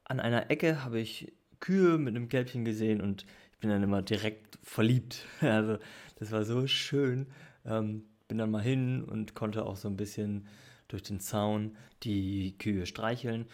an 0.03 0.19
einer 0.19 0.51
Ecke 0.51 0.83
habe 0.83 0.99
ich 0.99 1.33
Kühe 1.59 1.97
mit 1.97 2.15
einem 2.15 2.29
Kälbchen 2.29 2.65
gesehen 2.65 3.01
und 3.01 3.25
bin 3.65 3.71
dann 3.71 3.81
immer 3.81 4.03
direkt 4.03 4.59
verliebt. 4.61 5.25
Also 5.41 5.79
das 6.19 6.31
war 6.31 6.45
so 6.45 6.67
schön. 6.67 7.25
Ähm, 7.65 8.03
bin 8.27 8.37
dann 8.37 8.51
mal 8.51 8.61
hin 8.61 9.03
und 9.03 9.33
konnte 9.33 9.65
auch 9.65 9.75
so 9.75 9.87
ein 9.87 9.97
bisschen 9.97 10.45
durch 10.87 11.01
den 11.01 11.19
Zaun 11.19 11.75
die 12.03 12.55
Kühe 12.59 12.85
streicheln. 12.85 13.47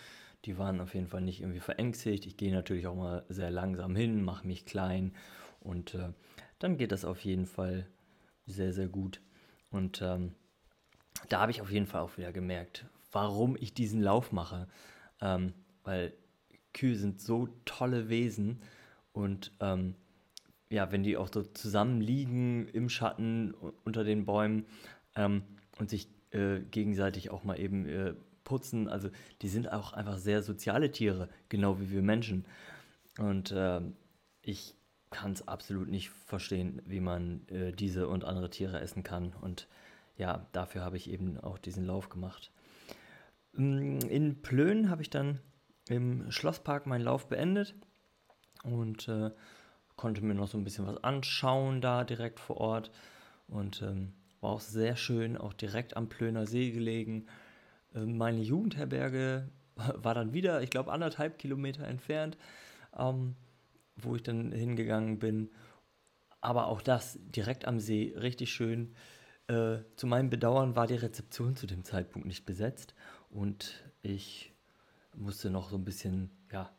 Die 0.44 0.58
waren 0.58 0.82
auf 0.82 0.96
jeden 0.96 1.08
Fall 1.08 1.22
nicht 1.22 1.40
irgendwie 1.40 1.62
verängstigt. 1.62 2.26
Ich 2.26 2.36
gehe 2.36 2.52
natürlich 2.52 2.88
auch 2.88 2.96
mal 2.96 3.24
sehr 3.30 3.52
langsam 3.52 3.96
hin, 3.96 4.22
mache 4.22 4.46
mich 4.46 4.66
klein 4.66 5.14
und 5.62 5.94
äh, 5.94 6.10
dann 6.60 6.76
geht 6.76 6.92
das 6.92 7.06
auf 7.06 7.22
jeden 7.22 7.46
Fall 7.46 7.88
sehr, 8.46 8.74
sehr 8.74 8.90
gut. 8.90 9.22
Und 9.70 10.02
ähm, 10.02 10.34
da 11.30 11.40
habe 11.40 11.52
ich 11.52 11.62
auf 11.62 11.72
jeden 11.72 11.86
Fall 11.86 12.02
auch 12.02 12.18
wieder 12.18 12.34
gemerkt, 12.34 12.86
warum 13.14 13.56
ich 13.58 13.74
diesen 13.74 14.02
Lauf 14.02 14.34
mache. 14.34 14.68
Ähm, 15.22 15.54
weil 15.86 16.12
Kühe 16.74 16.98
sind 16.98 17.22
so 17.22 17.48
tolle 17.64 18.10
Wesen 18.10 18.60
und 19.14 19.54
ähm, 19.62 19.96
ja, 20.72 20.92
wenn 20.92 21.04
die 21.04 21.18
auch 21.18 21.30
so 21.32 21.44
zusammen 21.44 22.02
liegen 22.02 22.68
im 22.70 22.90
Schatten 22.90 23.54
unter 23.84 24.04
den 24.04 24.26
Bäumen 24.26 24.66
ähm, 25.16 25.44
und 25.78 25.90
sich 25.90 26.08
äh, 26.32 26.62
gegenseitig 26.62 27.30
auch 27.30 27.44
mal 27.44 27.60
eben 27.60 27.86
äh, 27.86 28.14
putzen, 28.46 28.88
also 28.88 29.10
die 29.42 29.50
sind 29.50 29.72
auch 29.72 29.94
einfach 29.94 30.18
sehr 30.18 30.42
soziale 30.42 30.92
Tiere, 30.92 31.30
genau 31.50 31.80
wie 31.80 31.92
wir 31.92 32.02
Menschen. 32.02 32.46
Und 33.20 33.52
äh, 33.52 33.82
ich 34.42 34.76
kann 35.10 35.34
es 35.34 35.46
absolut 35.46 35.90
nicht 35.90 36.10
verstehen, 36.10 36.82
wie 36.86 37.02
man 37.02 37.46
äh, 37.50 37.74
diese 37.74 38.08
und 38.08 38.24
andere 38.24 38.50
Tiere 38.50 38.80
essen 38.80 39.04
kann. 39.04 39.34
Und 39.42 39.68
ja, 40.16 40.48
dafür 40.54 40.84
habe 40.84 40.96
ich 40.96 41.10
eben 41.10 41.38
auch 41.38 41.58
diesen 41.58 41.86
Lauf 41.86 42.08
gemacht. 42.08 42.52
Mm, 43.54 44.00
in 44.08 44.42
Plön 44.42 44.90
habe 44.90 45.02
ich 45.02 45.10
dann 45.10 45.40
im 45.90 46.32
Schlosspark 46.32 46.88
meinen 46.88 47.04
Lauf 47.04 47.28
beendet 47.28 47.76
und 48.64 49.10
äh, 49.10 49.32
konnte 50.02 50.26
mir 50.26 50.34
noch 50.34 50.48
so 50.48 50.58
ein 50.58 50.64
bisschen 50.64 50.88
was 50.88 51.04
anschauen 51.04 51.80
da 51.80 52.04
direkt 52.04 52.40
vor 52.40 52.58
Ort 52.58 52.90
und 53.48 53.84
ähm, 53.84 54.14
war 54.40 54.50
auch 54.50 54.60
sehr 54.60 54.96
schön, 54.96 55.38
auch 55.38 55.54
direkt 55.54 55.96
am 55.96 56.10
Plöner 56.10 56.48
See 56.48 56.72
gelegen. 56.72 57.28
Äh, 57.94 58.06
meine 58.06 58.42
Jugendherberge 58.42 59.48
war 59.76 60.16
dann 60.16 60.34
wieder, 60.34 60.64
ich 60.64 60.72
glaube, 60.72 60.92
anderthalb 60.92 61.38
Kilometer 61.38 61.86
entfernt, 61.86 62.36
ähm, 62.98 63.36
wo 63.96 64.16
ich 64.16 64.24
dann 64.24 64.52
hingegangen 64.52 65.20
bin. 65.20 65.52
Aber 66.40 66.66
auch 66.66 66.82
das 66.82 67.20
direkt 67.22 67.66
am 67.66 67.80
See, 67.80 68.16
richtig 68.18 68.52
schön. 68.52 68.96
Äh, 69.46 69.84
zu 69.98 70.08
meinem 70.08 70.32
Bedauern 70.32 70.76
war 70.76 70.88
die 70.88 70.96
Rezeption 70.96 71.56
zu 71.56 71.68
dem 71.68 71.84
Zeitpunkt 71.84 72.28
nicht 72.28 72.48
besetzt 72.48 72.96
und 73.30 73.84
ich 74.02 74.52
musste 75.16 75.52
noch 75.52 75.70
so 75.70 75.76
ein 75.76 75.86
bisschen 75.86 76.32
ja, 76.52 76.72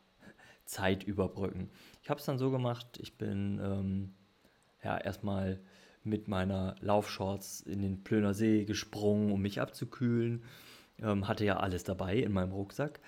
Zeit 0.73 1.03
überbrücken. 1.03 1.69
Ich 2.01 2.09
habe 2.09 2.19
es 2.19 2.25
dann 2.25 2.37
so 2.37 2.51
gemacht, 2.51 2.99
ich 3.01 3.17
bin 3.17 3.59
ähm, 3.63 4.13
ja 4.83 4.97
erstmal 4.97 5.59
mit 6.03 6.27
meiner 6.27 6.75
Laufshorts 6.81 7.61
in 7.61 7.81
den 7.81 8.03
Plöner 8.03 8.33
See 8.33 8.65
gesprungen, 8.65 9.31
um 9.31 9.41
mich 9.41 9.61
abzukühlen. 9.61 10.43
Ähm, 11.01 11.27
hatte 11.27 11.45
ja 11.45 11.57
alles 11.57 11.83
dabei 11.83 12.17
in 12.17 12.33
meinem 12.33 12.51
Rucksack. 12.51 12.99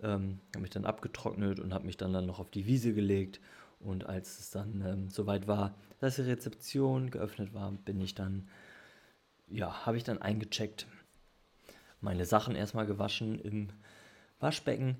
Ähm, 0.00 0.40
habe 0.54 0.62
mich 0.62 0.70
dann 0.70 0.84
abgetrocknet 0.84 1.60
und 1.60 1.74
habe 1.74 1.86
mich 1.86 1.96
dann, 1.96 2.12
dann 2.12 2.26
noch 2.26 2.38
auf 2.38 2.50
die 2.50 2.66
Wiese 2.66 2.94
gelegt. 2.94 3.40
Und 3.80 4.06
als 4.06 4.38
es 4.38 4.50
dann 4.50 4.82
ähm, 4.86 5.10
soweit 5.10 5.48
war, 5.48 5.74
dass 5.98 6.16
die 6.16 6.22
Rezeption 6.22 7.10
geöffnet 7.10 7.54
war, 7.54 7.72
bin 7.72 8.00
ich 8.00 8.14
dann, 8.14 8.48
ja, 9.48 9.84
habe 9.86 9.96
ich 9.96 10.04
dann 10.04 10.22
eingecheckt, 10.22 10.86
meine 12.00 12.26
Sachen 12.26 12.54
erstmal 12.54 12.86
gewaschen 12.86 13.38
im 13.38 13.68
Waschbecken, 14.38 14.96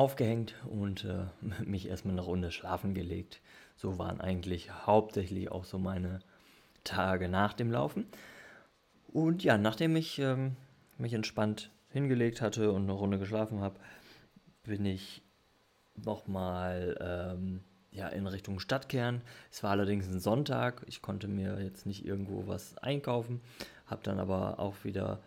aufgehängt 0.00 0.54
und 0.64 1.04
äh, 1.04 1.26
mich 1.64 1.88
erstmal 1.88 2.14
eine 2.14 2.22
Runde 2.22 2.50
schlafen 2.50 2.94
gelegt. 2.94 3.40
So 3.76 3.98
waren 3.98 4.20
eigentlich 4.20 4.72
hauptsächlich 4.86 5.50
auch 5.50 5.64
so 5.64 5.78
meine 5.78 6.20
Tage 6.84 7.28
nach 7.28 7.52
dem 7.52 7.70
Laufen. 7.70 8.06
Und 9.12 9.44
ja, 9.44 9.58
nachdem 9.58 9.96
ich 9.96 10.18
ähm, 10.18 10.56
mich 10.96 11.12
entspannt 11.12 11.70
hingelegt 11.90 12.40
hatte 12.40 12.72
und 12.72 12.84
eine 12.84 12.92
Runde 12.92 13.18
geschlafen 13.18 13.60
habe, 13.60 13.78
bin 14.62 14.86
ich 14.86 15.22
nochmal 15.96 16.96
ähm, 17.00 17.60
ja, 17.90 18.08
in 18.08 18.26
Richtung 18.26 18.58
Stadtkern. 18.58 19.20
Es 19.50 19.62
war 19.62 19.72
allerdings 19.72 20.06
ein 20.06 20.20
Sonntag. 20.20 20.82
Ich 20.86 21.02
konnte 21.02 21.28
mir 21.28 21.60
jetzt 21.60 21.84
nicht 21.84 22.06
irgendwo 22.06 22.46
was 22.46 22.78
einkaufen. 22.78 23.42
Habe 23.86 24.02
dann 24.04 24.18
aber 24.18 24.60
auch 24.60 24.76
wieder 24.84 25.20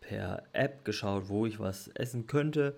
per 0.00 0.44
App 0.52 0.84
geschaut, 0.84 1.28
wo 1.28 1.46
ich 1.46 1.58
was 1.58 1.88
essen 1.88 2.28
könnte. 2.28 2.76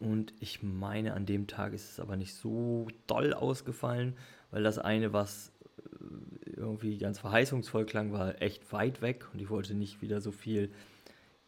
Und 0.00 0.34
ich 0.40 0.62
meine, 0.62 1.14
an 1.14 1.26
dem 1.26 1.46
Tag 1.46 1.72
ist 1.72 1.90
es 1.90 2.00
aber 2.00 2.16
nicht 2.16 2.34
so 2.34 2.88
doll 3.06 3.32
ausgefallen, 3.32 4.16
weil 4.50 4.62
das 4.62 4.78
eine, 4.78 5.12
was 5.12 5.52
äh, 5.78 6.50
irgendwie 6.50 6.98
ganz 6.98 7.18
verheißungsvoll 7.18 7.86
klang, 7.86 8.12
war 8.12 8.40
echt 8.42 8.72
weit 8.72 9.02
weg 9.02 9.26
und 9.32 9.40
ich 9.40 9.50
wollte 9.50 9.74
nicht 9.74 10.02
wieder 10.02 10.20
so 10.20 10.32
viel 10.32 10.70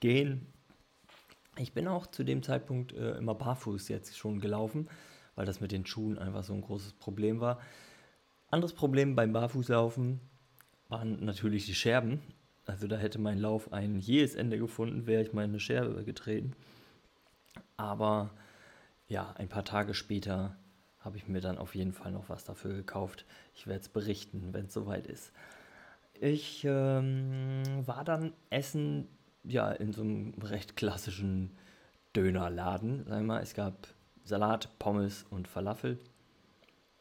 gehen. 0.00 0.46
Ich 1.58 1.72
bin 1.72 1.88
auch 1.88 2.06
zu 2.06 2.22
dem 2.22 2.42
Zeitpunkt 2.42 2.92
äh, 2.92 3.16
immer 3.16 3.34
barfuß 3.34 3.88
jetzt 3.88 4.16
schon 4.16 4.40
gelaufen, 4.40 4.88
weil 5.34 5.46
das 5.46 5.60
mit 5.60 5.72
den 5.72 5.86
Schuhen 5.86 6.18
einfach 6.18 6.44
so 6.44 6.52
ein 6.52 6.60
großes 6.60 6.92
Problem 6.94 7.40
war. 7.40 7.60
Anderes 8.50 8.74
Problem 8.74 9.16
beim 9.16 9.32
Barfußlaufen 9.32 10.20
waren 10.88 11.24
natürlich 11.24 11.66
die 11.66 11.74
Scherben. 11.74 12.20
Also 12.64 12.86
da 12.86 12.96
hätte 12.96 13.18
mein 13.18 13.38
Lauf 13.38 13.72
ein 13.72 13.98
jähes 13.98 14.34
Ende 14.34 14.58
gefunden, 14.58 15.06
wäre 15.06 15.22
ich 15.22 15.32
mal 15.32 15.44
in 15.44 15.50
eine 15.50 15.60
Scherbe 15.60 16.04
getreten. 16.04 16.52
Aber 17.76 18.30
ja, 19.08 19.32
ein 19.36 19.48
paar 19.48 19.64
Tage 19.64 19.94
später 19.94 20.56
habe 21.00 21.16
ich 21.16 21.28
mir 21.28 21.40
dann 21.40 21.58
auf 21.58 21.74
jeden 21.74 21.92
Fall 21.92 22.10
noch 22.10 22.28
was 22.28 22.44
dafür 22.44 22.74
gekauft. 22.74 23.24
Ich 23.54 23.66
werde 23.66 23.80
es 23.80 23.88
berichten, 23.88 24.52
wenn 24.52 24.66
es 24.66 24.74
soweit 24.74 25.06
ist. 25.06 25.32
Ich 26.20 26.64
ähm, 26.64 27.62
war 27.86 28.04
dann 28.04 28.32
essen, 28.50 29.06
ja, 29.44 29.70
in 29.70 29.92
so 29.92 30.02
einem 30.02 30.34
recht 30.42 30.76
klassischen 30.76 31.52
Dönerladen. 32.14 33.04
Sag 33.06 33.22
mal, 33.22 33.42
es 33.42 33.54
gab 33.54 33.88
Salat, 34.24 34.70
Pommes 34.78 35.24
und 35.30 35.46
Falafel. 35.46 35.98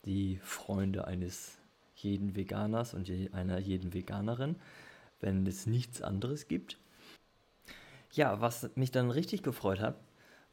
Die 0.05 0.37
Freunde 0.43 1.07
eines 1.07 1.57
jeden 1.95 2.35
Veganers 2.35 2.93
und 2.93 3.09
einer 3.33 3.57
jeden 3.57 3.93
Veganerin, 3.93 4.57
wenn 5.21 5.47
es 5.47 5.65
nichts 5.65 6.01
anderes 6.01 6.47
gibt. 6.47 6.77
Ja, 8.11 8.41
was 8.41 8.69
mich 8.75 8.91
dann 8.91 9.09
richtig 9.09 9.41
gefreut 9.41 9.79
hat, 9.79 9.95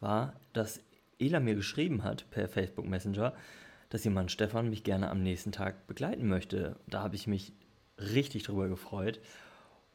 war, 0.02 0.34
dass 0.52 0.80
Ela 1.18 1.40
mir 1.40 1.54
geschrieben 1.54 2.04
hat 2.04 2.28
per 2.30 2.48
Facebook 2.48 2.86
Messenger, 2.86 3.34
dass 3.88 4.04
jemand 4.04 4.32
Stefan 4.32 4.70
mich 4.70 4.84
gerne 4.84 5.10
am 5.10 5.22
nächsten 5.22 5.52
Tag 5.52 5.86
begleiten 5.86 6.28
möchte. 6.28 6.76
Da 6.88 7.02
habe 7.02 7.14
ich 7.14 7.26
mich 7.26 7.52
richtig 7.98 8.44
drüber 8.44 8.68
gefreut. 8.68 9.20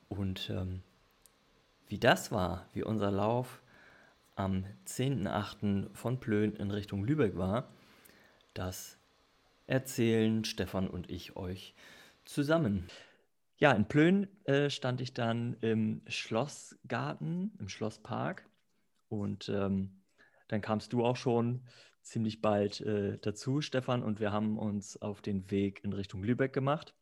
Und 0.09 0.49
ähm, 0.49 0.81
wie 1.87 1.99
das 1.99 2.31
war, 2.31 2.67
wie 2.73 2.83
unser 2.83 3.11
Lauf 3.11 3.61
am 4.35 4.65
10.8. 4.86 5.93
von 5.93 6.19
Plön 6.19 6.55
in 6.55 6.71
Richtung 6.71 7.03
Lübeck 7.03 7.38
war, 7.38 7.67
das 8.53 8.97
erzählen 9.65 10.45
Stefan 10.45 10.88
und 10.88 11.10
ich 11.10 11.36
euch 11.36 11.73
zusammen. 12.23 12.88
Ja, 13.58 13.71
in 13.71 13.86
Plön 13.86 14.27
äh, 14.45 14.69
stand 14.69 15.01
ich 15.01 15.13
dann 15.13 15.58
im 15.62 16.01
Schlossgarten, 16.08 17.51
im 17.60 17.67
Schlosspark 17.69 18.45
und 19.10 19.50
ähm, 19.50 20.02
dann 20.48 20.62
kamst 20.62 20.93
du 20.93 21.06
auch 21.06 21.15
schon 21.15 21.63
ziemlich 22.02 22.41
bald 22.41 22.82
äh, 22.82 23.17
dazu, 23.20 23.62
Stefan, 23.62 24.04
und 24.04 24.20
wir 24.20 24.32
haben 24.32 24.58
uns 24.58 25.02
auf 25.02 25.22
den 25.22 25.50
Weg 25.52 25.84
in 25.84 25.93
Richtung 25.93 26.24
Lübeck 26.24 26.54
gemacht. 26.54 26.96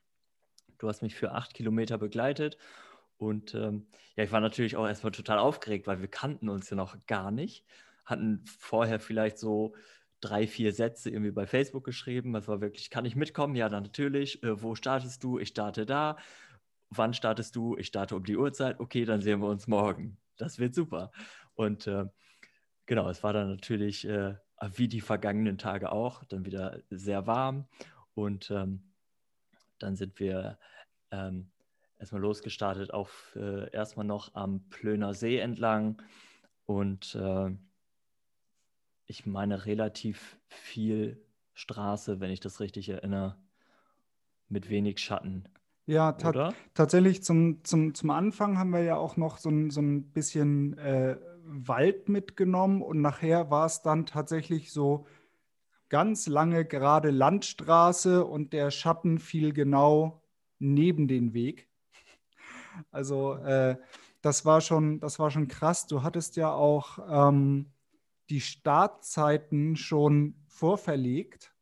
Du 0.77 0.87
hast 0.87 1.01
mich 1.01 1.15
für 1.15 1.31
acht 1.31 1.53
Kilometer 1.53 1.97
begleitet 1.97 2.57
und 3.17 3.53
ähm, 3.53 3.87
ja, 4.15 4.23
ich 4.23 4.31
war 4.31 4.41
natürlich 4.41 4.75
auch 4.75 4.87
erstmal 4.87 5.11
total 5.11 5.39
aufgeregt, 5.39 5.87
weil 5.87 6.01
wir 6.01 6.07
kannten 6.07 6.49
uns 6.49 6.69
ja 6.69 6.75
noch 6.75 6.97
gar 7.07 7.31
nicht, 7.31 7.65
hatten 8.05 8.43
vorher 8.45 8.99
vielleicht 8.99 9.37
so 9.37 9.73
drei, 10.21 10.47
vier 10.47 10.73
Sätze 10.73 11.09
irgendwie 11.09 11.31
bei 11.31 11.45
Facebook 11.45 11.83
geschrieben. 11.83 12.33
Das 12.33 12.47
war 12.47 12.61
wirklich, 12.61 12.89
kann 12.89 13.05
ich 13.05 13.15
mitkommen? 13.15 13.55
Ja, 13.55 13.69
dann 13.69 13.83
natürlich. 13.83 14.41
Äh, 14.43 14.61
wo 14.61 14.75
startest 14.75 15.23
du? 15.23 15.39
Ich 15.39 15.49
starte 15.49 15.85
da. 15.85 16.17
Wann 16.89 17.13
startest 17.13 17.55
du? 17.55 17.77
Ich 17.77 17.87
starte 17.87 18.15
um 18.15 18.23
die 18.23 18.37
Uhrzeit. 18.37 18.79
Okay, 18.79 19.05
dann 19.05 19.21
sehen 19.21 19.39
wir 19.41 19.47
uns 19.47 19.67
morgen. 19.67 20.17
Das 20.37 20.59
wird 20.59 20.73
super. 20.73 21.11
Und 21.55 21.87
äh, 21.87 22.05
genau, 22.85 23.09
es 23.09 23.23
war 23.23 23.33
dann 23.33 23.49
natürlich 23.49 24.07
äh, 24.07 24.35
wie 24.73 24.87
die 24.87 25.01
vergangenen 25.01 25.57
Tage 25.57 25.91
auch, 25.91 26.23
dann 26.25 26.45
wieder 26.45 26.81
sehr 26.89 27.27
warm. 27.27 27.67
Und 28.13 28.49
ähm, 28.51 28.83
dann 29.79 29.95
sind 29.95 30.19
wir 30.19 30.57
ähm, 31.11 31.51
erstmal 31.99 32.21
losgestartet, 32.21 32.93
auf 32.93 33.35
äh, 33.35 33.69
erstmal 33.71 34.05
noch 34.05 34.33
am 34.33 34.67
Plöner 34.69 35.13
See 35.13 35.37
entlang. 35.37 36.01
Und 36.65 37.15
äh, 37.15 37.51
ich 39.05 39.25
meine 39.25 39.65
relativ 39.65 40.39
viel 40.47 41.21
Straße, 41.53 42.19
wenn 42.19 42.31
ich 42.31 42.39
das 42.39 42.59
richtig 42.59 42.89
erinnere, 42.89 43.37
mit 44.49 44.69
wenig 44.69 44.99
Schatten. 44.99 45.47
Ja, 45.87 46.13
ta 46.13 46.53
tatsächlich 46.73 47.23
zum, 47.23 47.63
zum, 47.63 47.93
zum 47.93 48.09
Anfang 48.09 48.57
haben 48.57 48.71
wir 48.71 48.81
ja 48.81 48.95
auch 48.95 49.17
noch 49.17 49.37
so 49.37 49.49
ein, 49.49 49.69
so 49.69 49.81
ein 49.81 50.11
bisschen 50.11 50.77
äh, 50.79 51.17
Wald 51.45 52.09
mitgenommen 52.09 52.81
und 52.81 53.01
nachher 53.01 53.49
war 53.51 53.65
es 53.65 53.81
dann 53.81 54.05
tatsächlich 54.05 54.71
so 54.71 55.05
ganz 55.89 56.27
lange 56.27 56.65
gerade 56.65 57.11
Landstraße 57.11 58.25
und 58.25 58.53
der 58.53 58.71
Schatten 58.71 59.19
fiel 59.19 59.53
genau 59.53 60.23
neben 60.59 61.07
den 61.07 61.33
Weg. 61.33 61.69
Also 62.91 63.35
äh, 63.35 63.77
das 64.21 64.43
war 64.45 64.59
schon, 64.61 64.99
das 64.99 65.19
war 65.19 65.29
schon 65.29 65.47
krass. 65.47 65.87
Du 65.87 66.03
hattest 66.03 66.35
ja 66.35 66.51
auch 66.51 66.99
ähm, 67.09 67.71
die 68.29 68.41
Startzeiten 68.41 69.75
schon 69.75 70.35
vorverlegt 70.47 71.53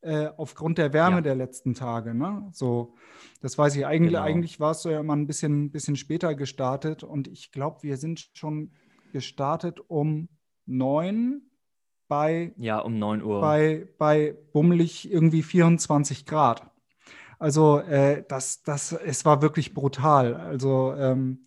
äh, 0.00 0.28
aufgrund 0.36 0.78
der 0.78 0.92
Wärme 0.92 1.16
ja. 1.16 1.22
der 1.22 1.34
letzten 1.34 1.74
Tage. 1.74 2.14
Ne? 2.14 2.48
So, 2.52 2.94
das 3.42 3.58
weiß 3.58 3.76
ich. 3.76 3.86
Eigentlich, 3.86 4.12
genau. 4.12 4.24
eigentlich 4.24 4.58
warst 4.58 4.84
du 4.84 4.88
ja 4.88 5.00
immer 5.00 5.14
ein 5.14 5.26
bisschen, 5.26 5.70
bisschen 5.70 5.96
später 5.96 6.34
gestartet 6.34 7.04
und 7.04 7.28
ich 7.28 7.52
glaube, 7.52 7.82
wir 7.82 7.98
sind 7.98 8.30
schon 8.32 8.72
gestartet 9.12 9.80
um 9.88 10.28
neun 10.66 11.42
bei, 12.08 12.52
ja, 12.56 12.80
um 12.80 12.98
9 12.98 13.22
Uhr. 13.22 13.40
Bei, 13.40 13.86
bei 13.96 14.36
bummelig 14.52 15.10
irgendwie 15.10 15.42
24 15.42 16.26
Grad. 16.26 16.68
Also 17.38 17.78
äh, 17.78 18.24
das, 18.28 18.62
das, 18.62 18.92
es 18.92 19.24
war 19.24 19.42
wirklich 19.42 19.74
brutal. 19.74 20.34
Also 20.34 20.92
ähm, 20.94 21.46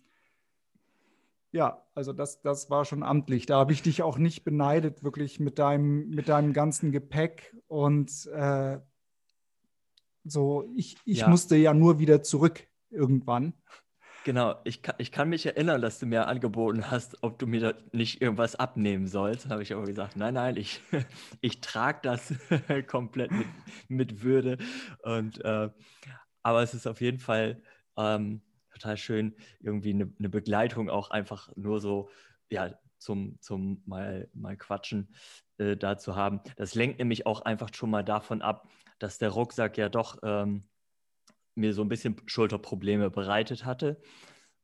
ja, 1.52 1.82
also 1.94 2.12
das, 2.12 2.40
das 2.40 2.70
war 2.70 2.84
schon 2.84 3.04
amtlich. 3.04 3.46
Da 3.46 3.58
habe 3.58 3.72
ich 3.72 3.82
dich 3.82 4.02
auch 4.02 4.18
nicht 4.18 4.42
beneidet, 4.42 5.04
wirklich 5.04 5.38
mit 5.38 5.58
deinem, 5.60 6.08
mit 6.08 6.28
deinem 6.28 6.52
ganzen 6.52 6.90
Gepäck. 6.90 7.54
Und 7.68 8.26
äh, 8.34 8.80
so, 10.24 10.68
ich, 10.74 10.96
ich 11.04 11.18
ja. 11.18 11.28
musste 11.28 11.56
ja 11.56 11.74
nur 11.74 12.00
wieder 12.00 12.22
zurück 12.22 12.66
irgendwann. 12.90 13.52
Genau, 14.24 14.58
ich 14.64 14.80
kann, 14.80 14.94
ich 14.96 15.12
kann 15.12 15.28
mich 15.28 15.44
erinnern, 15.44 15.82
dass 15.82 15.98
du 15.98 16.06
mir 16.06 16.26
angeboten 16.26 16.90
hast, 16.90 17.22
ob 17.22 17.38
du 17.38 17.46
mir 17.46 17.76
nicht 17.92 18.22
irgendwas 18.22 18.56
abnehmen 18.56 19.06
sollst. 19.06 19.50
Habe 19.50 19.62
ich 19.62 19.74
aber 19.74 19.84
gesagt, 19.84 20.16
nein, 20.16 20.32
nein, 20.32 20.56
ich, 20.56 20.80
ich 21.42 21.60
trage 21.60 21.98
das 22.02 22.32
komplett 22.86 23.30
mit, 23.32 23.46
mit 23.88 24.22
Würde. 24.22 24.56
Und, 25.02 25.44
äh, 25.44 25.68
aber 26.42 26.62
es 26.62 26.72
ist 26.72 26.86
auf 26.86 27.02
jeden 27.02 27.18
Fall 27.18 27.60
ähm, 27.98 28.40
total 28.72 28.96
schön, 28.96 29.36
irgendwie 29.60 29.90
eine, 29.90 30.10
eine, 30.18 30.30
Begleitung 30.30 30.88
auch 30.88 31.10
einfach 31.10 31.50
nur 31.54 31.80
so, 31.80 32.08
ja, 32.48 32.72
zum, 32.96 33.36
zum 33.42 33.82
mal, 33.84 34.30
mal 34.32 34.56
quatschen 34.56 35.14
äh, 35.58 35.76
da 35.76 35.98
zu 35.98 36.16
haben. 36.16 36.40
Das 36.56 36.74
lenkt 36.74 36.98
nämlich 36.98 37.26
auch 37.26 37.42
einfach 37.42 37.68
schon 37.74 37.90
mal 37.90 38.02
davon 38.02 38.40
ab, 38.40 38.70
dass 38.98 39.18
der 39.18 39.28
Rucksack 39.28 39.76
ja 39.76 39.90
doch... 39.90 40.18
Ähm, 40.22 40.64
mir 41.54 41.74
so 41.74 41.82
ein 41.82 41.88
bisschen 41.88 42.16
Schulterprobleme 42.26 43.10
bereitet 43.10 43.64
hatte. 43.64 44.00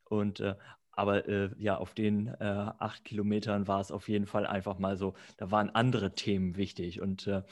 Und 0.05 0.41
äh, 0.41 0.57
aber 0.93 1.27
äh, 1.29 1.51
ja, 1.57 1.79
auf 1.79 1.95
den 1.95 2.27
äh, 2.27 2.45
acht 2.79 3.05
Kilometern 3.05 3.67
war 3.69 3.81
es 3.81 3.91
auf 3.91 4.09
jeden 4.09 4.27
Fall 4.27 4.47
einfach 4.47 4.79
mal 4.79 4.97
so, 4.97 5.15
da 5.39 5.51
waren 5.51 5.71
andere 5.71 6.15
Themen 6.15 6.57
wichtig. 6.57 7.01
Und 7.01 7.27
äh, 7.27 7.43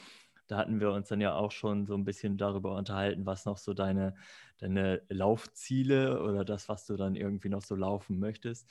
da 0.47 0.57
hatten 0.57 0.79
wir 0.79 0.91
uns 0.91 1.07
dann 1.07 1.21
ja 1.21 1.33
auch 1.35 1.51
schon 1.51 1.85
so 1.85 1.95
ein 1.95 2.05
bisschen 2.05 2.37
darüber 2.37 2.75
unterhalten, 2.75 3.25
was 3.25 3.45
noch 3.45 3.57
so 3.57 3.73
deine, 3.73 4.15
deine 4.57 5.01
Laufziele 5.09 6.21
oder 6.21 6.43
das, 6.45 6.69
was 6.69 6.85
du 6.85 6.95
dann 6.95 7.15
irgendwie 7.15 7.49
noch 7.49 7.61
so 7.63 7.75
laufen 7.75 8.19
möchtest. 8.19 8.69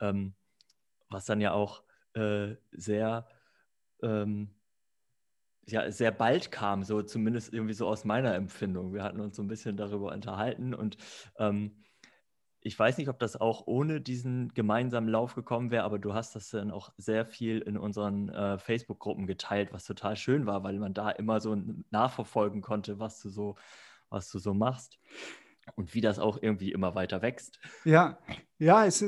Ähm, 0.00 0.34
was 1.08 1.24
dann 1.24 1.40
ja 1.40 1.52
auch 1.52 1.84
äh, 2.14 2.56
sehr, 2.72 3.28
ähm, 4.02 4.55
ja, 5.68 5.90
sehr 5.90 6.12
bald 6.12 6.52
kam, 6.52 6.84
so 6.84 7.02
zumindest 7.02 7.52
irgendwie 7.52 7.74
so 7.74 7.86
aus 7.88 8.04
meiner 8.04 8.34
Empfindung. 8.34 8.94
Wir 8.94 9.02
hatten 9.02 9.20
uns 9.20 9.36
so 9.36 9.42
ein 9.42 9.48
bisschen 9.48 9.76
darüber 9.76 10.12
unterhalten 10.12 10.74
und 10.74 10.96
ähm, 11.38 11.82
ich 12.60 12.76
weiß 12.76 12.98
nicht, 12.98 13.08
ob 13.08 13.20
das 13.20 13.40
auch 13.40 13.66
ohne 13.66 14.00
diesen 14.00 14.52
gemeinsamen 14.54 15.08
Lauf 15.08 15.36
gekommen 15.36 15.70
wäre, 15.70 15.84
aber 15.84 16.00
du 16.00 16.14
hast 16.14 16.34
das 16.34 16.50
dann 16.50 16.72
auch 16.72 16.92
sehr 16.96 17.24
viel 17.24 17.60
in 17.60 17.78
unseren 17.78 18.28
äh, 18.28 18.58
Facebook-Gruppen 18.58 19.28
geteilt, 19.28 19.72
was 19.72 19.84
total 19.84 20.16
schön 20.16 20.46
war, 20.46 20.64
weil 20.64 20.78
man 20.78 20.92
da 20.92 21.10
immer 21.10 21.40
so 21.40 21.56
nachverfolgen 21.90 22.62
konnte, 22.62 22.98
was 22.98 23.20
du 23.20 23.28
so, 23.28 23.54
was 24.08 24.30
du 24.30 24.40
so 24.40 24.52
machst 24.52 24.98
und 25.76 25.94
wie 25.94 26.00
das 26.00 26.18
auch 26.18 26.38
irgendwie 26.42 26.72
immer 26.72 26.96
weiter 26.96 27.22
wächst. 27.22 27.60
Ja, 27.84 28.18
ja, 28.58 28.84
es, 28.84 29.04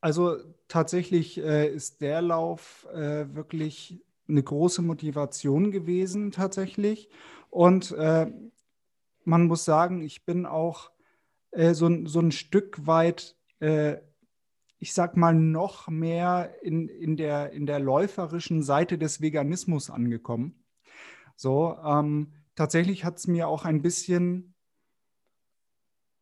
also 0.00 0.38
tatsächlich 0.66 1.38
äh, 1.38 1.68
ist 1.68 2.00
der 2.00 2.22
Lauf 2.22 2.86
äh, 2.94 3.34
wirklich 3.34 4.02
eine 4.32 4.42
große 4.42 4.82
Motivation 4.82 5.70
gewesen, 5.70 6.32
tatsächlich. 6.32 7.08
Und 7.50 7.92
äh, 7.92 8.32
man 9.24 9.46
muss 9.46 9.64
sagen, 9.64 10.02
ich 10.02 10.24
bin 10.24 10.46
auch 10.46 10.90
äh, 11.52 11.74
so, 11.74 12.06
so 12.06 12.20
ein 12.20 12.32
Stück 12.32 12.86
weit, 12.86 13.36
äh, 13.60 13.98
ich 14.78 14.94
sag 14.94 15.16
mal, 15.16 15.34
noch 15.34 15.88
mehr 15.88 16.56
in, 16.62 16.88
in, 16.88 17.16
der, 17.16 17.52
in 17.52 17.66
der 17.66 17.78
läuferischen 17.78 18.62
Seite 18.62 18.98
des 18.98 19.20
Veganismus 19.20 19.90
angekommen. 19.90 20.64
So, 21.36 21.76
ähm, 21.84 22.32
tatsächlich 22.56 23.04
hat 23.04 23.18
es 23.18 23.26
mir 23.26 23.48
auch 23.48 23.64
ein 23.64 23.82
bisschen 23.82 24.54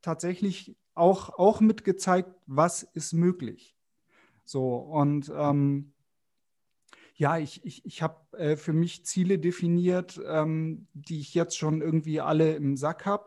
tatsächlich 0.03 0.77
auch, 0.95 1.31
auch 1.39 1.61
mitgezeigt, 1.61 2.31
was 2.47 2.83
ist 2.83 3.13
möglich. 3.13 3.77
So, 4.45 4.77
und 4.77 5.33
ähm, 5.35 5.93
ja, 7.21 7.37
ich, 7.37 7.63
ich, 7.67 7.85
ich 7.85 8.03
habe 8.03 8.17
äh, 8.39 8.57
für 8.57 8.73
mich 8.73 9.05
Ziele 9.05 9.39
definiert, 9.39 10.19
ähm, 10.27 10.87
die 10.95 11.21
ich 11.21 11.35
jetzt 11.35 11.59
schon 11.59 11.83
irgendwie 11.83 12.23
alle 12.23 12.55
im 12.55 12.79
Sack 12.79 13.05
habe. 13.05 13.27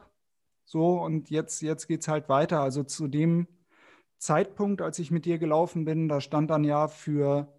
So, 0.65 0.99
und 0.99 1.29
jetzt, 1.29 1.61
jetzt 1.61 1.87
geht 1.87 2.01
es 2.01 2.07
halt 2.07 2.27
weiter. 2.27 2.61
Also 2.61 2.81
zu 2.83 3.07
dem 3.07 3.47
Zeitpunkt, 4.17 4.81
als 4.81 4.97
ich 4.97 5.11
mit 5.11 5.25
dir 5.25 5.37
gelaufen 5.37 5.85
bin, 5.85 6.09
da 6.09 6.21
stand 6.21 6.49
dann 6.49 6.63
ja 6.63 6.87
für 6.87 7.53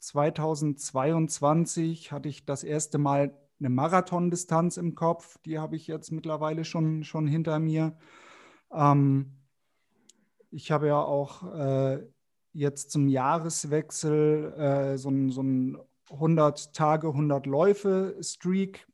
2022 0.00 2.12
hatte 2.12 2.28
ich 2.28 2.44
das 2.44 2.62
erste 2.62 2.98
Mal 2.98 3.34
eine 3.58 3.70
Marathondistanz 3.70 4.76
im 4.76 4.94
Kopf. 4.94 5.38
Die 5.46 5.58
habe 5.58 5.76
ich 5.76 5.86
jetzt 5.86 6.12
mittlerweile 6.12 6.66
schon, 6.66 7.04
schon 7.04 7.26
hinter 7.26 7.58
mir. 7.58 7.96
Ähm, 8.70 9.32
ich 10.50 10.72
habe 10.72 10.88
ja 10.88 11.00
auch 11.00 11.54
äh, 11.54 12.06
jetzt 12.52 12.90
zum 12.90 13.08
Jahreswechsel 13.08 14.52
äh, 14.54 14.98
so 14.98 15.10
ein, 15.10 15.30
so 15.30 15.42
ein 15.42 15.78
100 16.10 16.74
Tage, 16.74 17.08
100 17.08 17.46
Läufe 17.46 18.16
Streak 18.20 18.86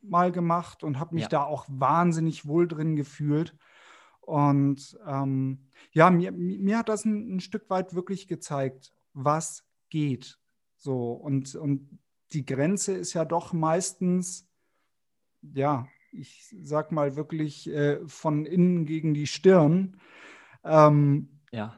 mal 0.00 0.32
gemacht 0.32 0.82
und 0.82 0.98
habe 0.98 1.14
mich 1.14 1.24
ja. 1.24 1.28
da 1.28 1.44
auch 1.44 1.66
wahnsinnig 1.68 2.46
wohl 2.46 2.66
drin 2.66 2.96
gefühlt. 2.96 3.54
Und 4.20 4.98
ähm, 5.06 5.68
ja, 5.92 6.10
mir, 6.10 6.32
mir 6.32 6.78
hat 6.78 6.88
das 6.88 7.04
ein, 7.04 7.36
ein, 7.36 7.40
Stück 7.40 7.68
weit 7.70 7.94
wirklich 7.94 8.28
gezeigt, 8.28 8.92
was 9.14 9.64
geht. 9.88 10.38
So, 10.76 11.12
und, 11.12 11.54
und 11.54 11.98
die 12.32 12.44
Grenze 12.44 12.92
ist 12.92 13.14
ja 13.14 13.24
doch 13.24 13.52
meistens, 13.52 14.46
ja, 15.54 15.88
ich 16.12 16.54
sag 16.62 16.92
mal 16.92 17.16
wirklich 17.16 17.68
äh, 17.70 18.06
von 18.06 18.44
innen 18.44 18.84
gegen 18.84 19.14
die 19.14 19.26
Stirn. 19.26 19.98
Ähm, 20.64 21.40
ja. 21.50 21.76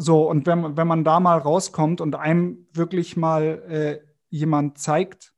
So, 0.00 0.30
und 0.30 0.46
wenn, 0.46 0.76
wenn 0.76 0.86
man 0.86 1.02
da 1.02 1.18
mal 1.18 1.38
rauskommt 1.38 2.00
und 2.00 2.14
einem 2.14 2.68
wirklich 2.72 3.16
mal 3.16 3.44
äh, 3.68 4.00
jemand 4.30 4.78
zeigt, 4.78 5.34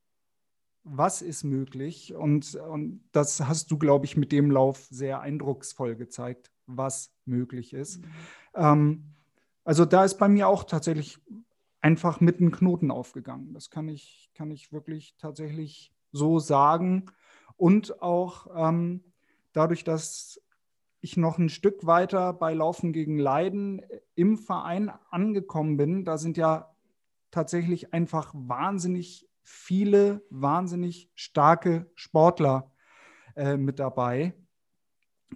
was 0.85 1.23
ist 1.23 1.44
möglich. 1.44 2.14
Und, 2.14 2.57
und 2.57 3.03
das 3.12 3.40
hast 3.40 3.70
du, 3.70 3.79
glaube 3.79 4.05
ich, 4.05 4.18
mit 4.18 4.33
dem 4.33 4.51
Lauf 4.51 4.87
sehr 4.90 5.23
eindrucksvoll 5.23 5.96
gezeigt, 5.96 6.53
was 6.66 7.11
möglich 7.25 7.73
ist. 7.73 8.03
Mhm. 8.03 8.11
Ähm, 8.55 9.05
also 9.64 9.87
da 9.87 10.05
ist 10.05 10.18
bei 10.18 10.29
mir 10.29 10.46
auch 10.46 10.64
tatsächlich 10.64 11.18
einfach 11.81 12.20
mit 12.20 12.38
einem 12.38 12.51
Knoten 12.51 12.90
aufgegangen. 12.90 13.55
Das 13.55 13.70
kann 13.70 13.88
ich, 13.88 14.31
kann 14.35 14.51
ich 14.51 14.75
wirklich 14.75 15.16
tatsächlich 15.16 15.90
so 16.12 16.38
sagen. 16.38 17.07
Und 17.57 18.03
auch 18.03 18.46
ähm, 18.55 19.05
dadurch, 19.55 19.85
dass 19.85 20.38
ich 21.01 21.17
noch 21.17 21.39
ein 21.39 21.49
Stück 21.49 21.87
weiter 21.87 22.33
bei 22.33 22.53
Laufen 22.55 22.93
gegen 22.93 23.19
Leiden 23.19 23.83
im 24.15 24.37
Verein 24.37 24.91
angekommen 25.11 25.77
bin, 25.77 26.05
da 26.05 26.19
sind 26.19 26.37
ja 26.37 26.75
tatsächlich 27.31 27.93
einfach 27.93 28.33
wahnsinnig 28.35 29.29
viele 29.43 30.23
wahnsinnig 30.31 31.11
starke 31.15 31.91
Sportler 31.95 32.71
äh, 33.35 33.57
mit 33.57 33.79
dabei. 33.79 34.35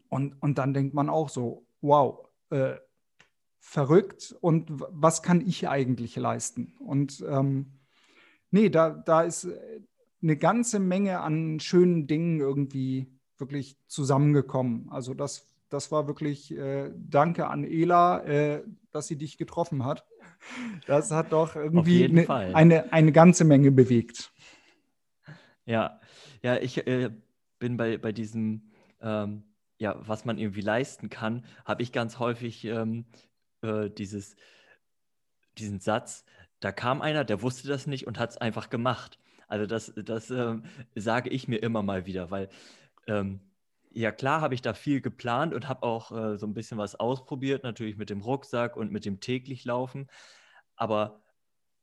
Und, 0.08 0.34
und 0.42 0.58
dann 0.58 0.74
denkt 0.74 0.94
man 0.94 1.08
auch 1.08 1.28
so, 1.28 1.66
wow, 1.80 2.28
äh, 2.50 2.76
verrückt 3.60 4.36
und 4.40 4.68
was 4.70 5.22
kann 5.22 5.40
ich 5.40 5.68
eigentlich 5.68 6.16
leisten? 6.16 6.74
Und 6.78 7.24
ähm, 7.26 7.78
nee, 8.50 8.68
da, 8.68 8.90
da 8.90 9.22
ist 9.22 9.48
eine 10.22 10.36
ganze 10.36 10.80
Menge 10.80 11.20
an 11.20 11.60
schönen 11.60 12.06
Dingen 12.06 12.40
irgendwie 12.40 13.10
wirklich 13.38 13.78
zusammengekommen. 13.86 14.88
Also 14.90 15.14
das, 15.14 15.46
das 15.68 15.90
war 15.90 16.06
wirklich 16.06 16.56
äh, 16.56 16.90
Danke 16.94 17.48
an 17.48 17.64
Ela, 17.64 18.24
äh, 18.24 18.62
dass 18.90 19.06
sie 19.06 19.16
dich 19.16 19.38
getroffen 19.38 19.84
hat. 19.84 20.06
Das 20.86 21.10
hat 21.10 21.32
doch 21.32 21.56
irgendwie 21.56 22.04
eine, 22.04 22.54
eine, 22.54 22.92
eine 22.92 23.12
ganze 23.12 23.44
Menge 23.44 23.70
bewegt. 23.70 24.32
Ja, 25.64 26.00
ja, 26.42 26.56
ich 26.56 26.86
äh, 26.86 27.10
bin 27.58 27.76
bei, 27.76 27.96
bei 27.96 28.12
diesem, 28.12 28.70
ähm, 29.00 29.44
ja, 29.78 29.96
was 30.06 30.24
man 30.24 30.38
irgendwie 30.38 30.60
leisten 30.60 31.08
kann, 31.08 31.46
habe 31.64 31.82
ich 31.82 31.92
ganz 31.92 32.18
häufig 32.18 32.64
ähm, 32.66 33.06
äh, 33.62 33.88
dieses, 33.88 34.36
diesen 35.56 35.80
Satz, 35.80 36.24
da 36.60 36.72
kam 36.72 37.00
einer, 37.00 37.24
der 37.24 37.42
wusste 37.42 37.68
das 37.68 37.86
nicht 37.86 38.06
und 38.06 38.18
hat 38.18 38.30
es 38.30 38.36
einfach 38.36 38.70
gemacht. 38.70 39.18
Also 39.48 39.66
das, 39.66 39.92
das 39.96 40.30
ähm, 40.30 40.64
sage 40.94 41.30
ich 41.30 41.48
mir 41.48 41.58
immer 41.58 41.82
mal 41.82 42.06
wieder, 42.06 42.30
weil 42.30 42.48
ähm, 43.06 43.40
ja 43.94 44.12
klar 44.12 44.40
habe 44.40 44.54
ich 44.54 44.62
da 44.62 44.74
viel 44.74 45.00
geplant 45.00 45.54
und 45.54 45.68
habe 45.68 45.82
auch 45.84 46.12
äh, 46.12 46.36
so 46.38 46.46
ein 46.46 46.54
bisschen 46.54 46.78
was 46.78 46.96
ausprobiert, 46.96 47.62
natürlich 47.62 47.96
mit 47.96 48.10
dem 48.10 48.20
Rucksack 48.20 48.76
und 48.76 48.92
mit 48.92 49.04
dem 49.04 49.20
täglich 49.20 49.64
Laufen. 49.64 50.08
Aber 50.76 51.22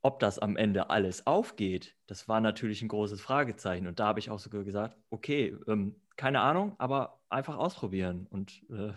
ob 0.02 0.20
das 0.20 0.40
am 0.40 0.58
Ende 0.58 0.90
alles 0.90 1.28
aufgeht, 1.28 1.96
das 2.08 2.28
war 2.28 2.42
natürlich 2.42 2.82
ein 2.82 2.88
großes 2.88 3.22
Fragezeichen. 3.22 3.88
Und 3.88 4.00
da 4.00 4.08
habe 4.08 4.20
ich 4.20 4.30
auch 4.30 4.40
sogar 4.40 4.64
gesagt, 4.64 4.98
okay, 5.10 5.56
ähm, 5.68 6.02
keine 6.18 6.42
Ahnung, 6.42 6.76
aber 6.80 7.22
einfach 7.30 7.58
ausprobieren. 7.58 8.28
Und 8.30 8.62
äh, 8.70 8.94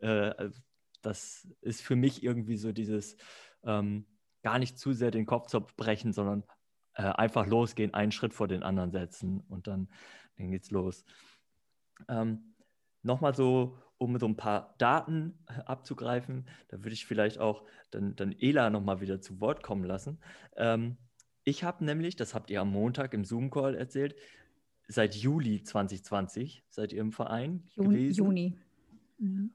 äh, 0.06 0.50
das 1.02 1.48
ist 1.62 1.82
für 1.82 1.96
mich 1.96 2.22
irgendwie 2.22 2.56
so 2.56 2.72
dieses 2.72 3.16
ähm, 3.64 4.06
gar 4.42 4.58
nicht 4.58 4.78
zu 4.78 4.92
sehr 4.92 5.10
den 5.10 5.26
Kopf 5.26 5.50
brechen, 5.76 6.12
sondern 6.12 6.44
äh, 6.94 7.02
einfach 7.02 7.46
losgehen, 7.46 7.94
einen 7.94 8.12
Schritt 8.12 8.34
vor 8.34 8.48
den 8.48 8.62
anderen 8.62 8.90
setzen 8.92 9.40
und 9.48 9.66
dann, 9.66 9.88
dann 10.36 10.50
geht's 10.50 10.70
los. 10.70 11.04
Ähm, 12.08 12.50
Nochmal 13.02 13.34
so, 13.34 13.78
um 13.98 14.18
so 14.18 14.26
ein 14.26 14.36
paar 14.36 14.74
Daten 14.78 15.38
abzugreifen, 15.46 16.46
da 16.68 16.78
würde 16.78 16.92
ich 16.92 17.06
vielleicht 17.06 17.38
auch 17.38 17.64
dann, 17.90 18.14
dann 18.16 18.34
Ela 18.38 18.70
nochmal 18.70 19.00
wieder 19.00 19.20
zu 19.20 19.40
Wort 19.40 19.62
kommen 19.62 19.84
lassen. 19.84 20.18
Ähm, 20.56 20.96
ich 21.44 21.64
habe 21.64 21.84
nämlich, 21.84 22.16
das 22.16 22.34
habt 22.34 22.50
ihr 22.50 22.60
am 22.60 22.70
Montag 22.70 23.14
im 23.14 23.24
Zoom-Call 23.24 23.74
erzählt, 23.74 24.14
seit 24.86 25.14
Juli 25.14 25.62
2020 25.62 26.64
seid 26.68 26.92
ihr 26.92 27.00
im 27.00 27.12
Verein 27.12 27.64
Juni, 27.74 27.88
gewesen. 27.88 28.18
Juni. 28.18 28.58
Mhm. 29.18 29.54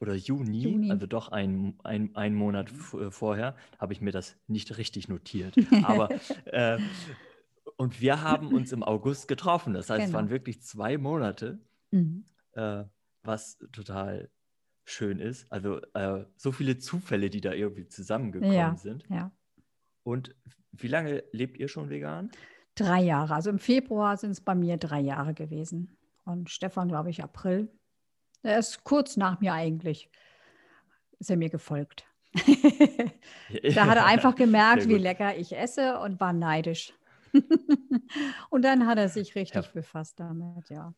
Oder 0.00 0.14
Juni, 0.14 0.60
Juni, 0.60 0.90
also 0.90 1.06
doch 1.06 1.28
ein, 1.28 1.78
ein, 1.84 2.14
ein 2.14 2.34
Monat 2.34 2.70
äh, 2.92 3.10
vorher, 3.10 3.56
habe 3.78 3.94
ich 3.94 4.02
mir 4.02 4.12
das 4.12 4.36
nicht 4.46 4.76
richtig 4.76 5.08
notiert. 5.08 5.54
Aber 5.84 6.10
äh, 6.44 6.78
und 7.76 8.00
wir 8.02 8.20
haben 8.20 8.48
uns 8.48 8.72
im 8.72 8.82
August 8.82 9.28
getroffen. 9.28 9.72
Das 9.72 9.88
heißt, 9.88 10.00
genau. 10.00 10.08
es 10.08 10.12
waren 10.12 10.30
wirklich 10.30 10.62
zwei 10.62 10.98
Monate. 10.98 11.58
Mhm. 11.94 12.24
Äh, 12.52 12.84
was 13.22 13.58
total 13.72 14.30
schön 14.84 15.18
ist. 15.18 15.50
Also 15.50 15.80
äh, 15.94 16.24
so 16.36 16.52
viele 16.52 16.78
Zufälle, 16.78 17.30
die 17.30 17.40
da 17.40 17.52
irgendwie 17.52 17.88
zusammengekommen 17.88 18.52
ja, 18.52 18.76
sind. 18.76 19.04
Ja. 19.08 19.32
Und 20.02 20.34
wie 20.72 20.88
lange 20.88 21.24
lebt 21.32 21.56
ihr 21.56 21.68
schon 21.68 21.88
vegan? 21.88 22.30
Drei 22.74 23.00
Jahre. 23.02 23.34
Also 23.34 23.50
im 23.50 23.58
Februar 23.58 24.16
sind 24.16 24.32
es 24.32 24.40
bei 24.40 24.54
mir 24.54 24.76
drei 24.76 25.00
Jahre 25.00 25.34
gewesen. 25.34 25.96
Und 26.24 26.50
Stefan, 26.50 26.88
glaube 26.88 27.10
ich, 27.10 27.22
April. 27.22 27.70
Er 28.42 28.58
ist 28.58 28.84
kurz 28.84 29.16
nach 29.16 29.40
mir 29.40 29.54
eigentlich. 29.54 30.10
Ist 31.18 31.30
er 31.30 31.36
mir 31.36 31.48
gefolgt. 31.48 32.04
da 32.34 33.86
hat 33.86 33.96
er 33.96 34.06
einfach 34.06 34.34
gemerkt, 34.34 34.88
wie 34.88 34.98
lecker 34.98 35.36
ich 35.36 35.56
esse 35.56 36.00
und 36.00 36.20
war 36.20 36.32
neidisch. 36.32 36.92
Und 38.50 38.62
dann 38.62 38.86
hat 38.86 38.98
er 38.98 39.08
sich 39.08 39.34
richtig 39.34 39.64
ja. 39.66 39.70
befasst 39.72 40.20
damit, 40.20 40.68
ja. 40.70 40.94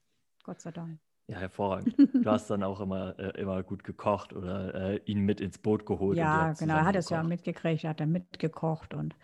Gott 0.46 0.60
sei 0.60 0.70
Dank. 0.70 1.00
Ja, 1.26 1.38
hervorragend. 1.38 1.96
Du 2.24 2.30
hast 2.30 2.48
dann 2.48 2.62
auch 2.62 2.80
immer, 2.80 3.18
äh, 3.18 3.40
immer 3.40 3.64
gut 3.64 3.82
gekocht 3.82 4.32
oder 4.32 4.74
äh, 4.74 5.00
ihn 5.04 5.20
mit 5.20 5.40
ins 5.40 5.58
Boot 5.58 5.84
geholt. 5.84 6.16
Ja, 6.16 6.52
genau. 6.52 6.76
Er 6.76 6.84
hat 6.84 6.94
es 6.94 7.10
ja 7.10 7.24
mitgekriegt, 7.24 7.82
er 7.82 7.90
hat 7.90 8.00
dann 8.00 8.12
mitgekocht 8.12 8.94
und 8.94 9.16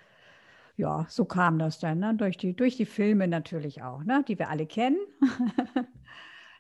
ja, 0.77 1.07
so 1.09 1.25
kam 1.25 1.61
das 1.61 1.79
dann, 1.79 2.01
ne? 2.01 2.15
durch, 2.17 2.37
die, 2.37 2.57
durch 2.57 2.77
die 2.77 2.87
Filme 2.87 3.29
natürlich 3.29 3.83
auch, 3.83 4.03
ne? 4.03 4.25
die 4.27 4.37
wir 4.37 4.49
alle 4.49 4.67
kennen. 4.67 4.99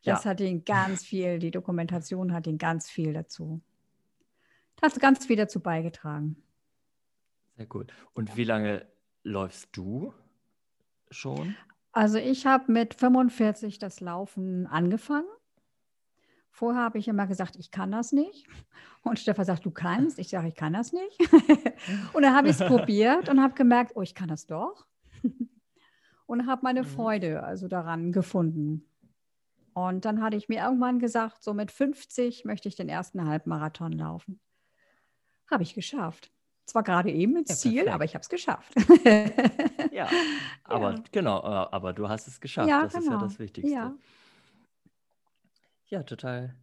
das 0.05 0.23
ja. 0.23 0.31
hat 0.31 0.41
ihn 0.41 0.65
ganz 0.65 1.05
viel, 1.05 1.41
die 1.41 1.51
Dokumentation 1.51 2.33
hat 2.33 2.47
ihn 2.47 2.59
ganz 2.59 2.89
viel 2.89 3.13
dazu, 3.13 3.61
hat 4.81 5.01
ganz 5.01 5.27
viel 5.27 5.37
dazu 5.37 5.59
beigetragen. 5.59 6.37
Sehr 7.57 7.67
gut. 7.67 7.93
Und 8.13 8.37
wie 8.37 8.45
lange 8.45 8.87
läufst 9.25 9.77
du 9.77 10.15
schon? 11.11 11.57
Also 11.93 12.19
ich 12.19 12.47
habe 12.47 12.73
mit 12.73 12.95
45 12.95 13.79
das 13.79 14.01
Laufen 14.01 14.67
angefangen. 14.67 15.29
Vorher 16.51 16.83
habe 16.83 16.99
ich 16.99 17.09
immer 17.09 17.27
gesagt, 17.27 17.57
ich 17.57 17.71
kann 17.71 17.93
das 17.93 18.13
nicht. 18.13 18.47
Und 19.03 19.19
Stefan 19.19 19.45
sagt, 19.45 19.65
du 19.65 19.71
kannst. 19.71 20.19
Ich 20.19 20.29
sage, 20.29 20.49
ich 20.49 20.55
kann 20.55 20.73
das 20.73 20.93
nicht. 20.93 21.19
und 22.13 22.23
dann 22.23 22.35
habe 22.35 22.49
ich 22.49 22.61
es 22.61 22.67
probiert 22.67 23.29
und 23.29 23.43
habe 23.43 23.55
gemerkt, 23.55 23.93
oh, 23.95 24.03
ich 24.03 24.15
kann 24.15 24.29
das 24.29 24.47
doch. 24.47 24.87
und 26.27 26.47
habe 26.47 26.63
meine 26.63 26.83
mhm. 26.83 26.87
Freude 26.87 27.43
also 27.43 27.69
daran 27.69 28.13
gefunden. 28.13 28.87
Und 29.75 30.05
dann 30.05 30.23
hatte 30.23 30.37
ich 30.37 30.49
mir 30.49 30.63
irgendwann 30.63 30.99
gesagt, 30.99 31.43
so 31.43 31.55
mit 31.55 31.71
50 31.71 32.45
möchte 32.45 32.69
ich 32.69 32.77
den 32.77 32.89
ersten 32.89 33.27
Halbmarathon 33.27 33.93
laufen. 33.93 34.39
Habe 35.51 35.63
ich 35.63 35.75
geschafft. 35.75 36.31
Zwar 36.65 36.83
gerade 36.85 37.11
eben 37.11 37.37
ins 37.37 37.51
ja, 37.51 37.57
Ziel, 37.57 37.89
aber 37.89 38.05
ich 38.05 38.15
habe 38.15 38.23
es 38.23 38.29
geschafft. 38.29 38.73
ja, 39.93 40.09
aber 40.65 40.95
ja. 40.95 41.05
genau, 41.11 41.41
äh, 41.41 41.69
aber 41.71 41.93
du 41.93 42.09
hast 42.09 42.29
es 42.29 42.41
geschafft. 42.41 42.69
Ja, 42.69 42.83
das 42.83 42.93
genau. 42.93 43.03
ist 43.03 43.07
ja 43.07 43.17
genau. 43.17 43.25
das 43.27 43.39
Wichtigste. 43.39 43.73
Ja. 43.73 43.95
ja, 45.89 46.03
total 46.05 46.55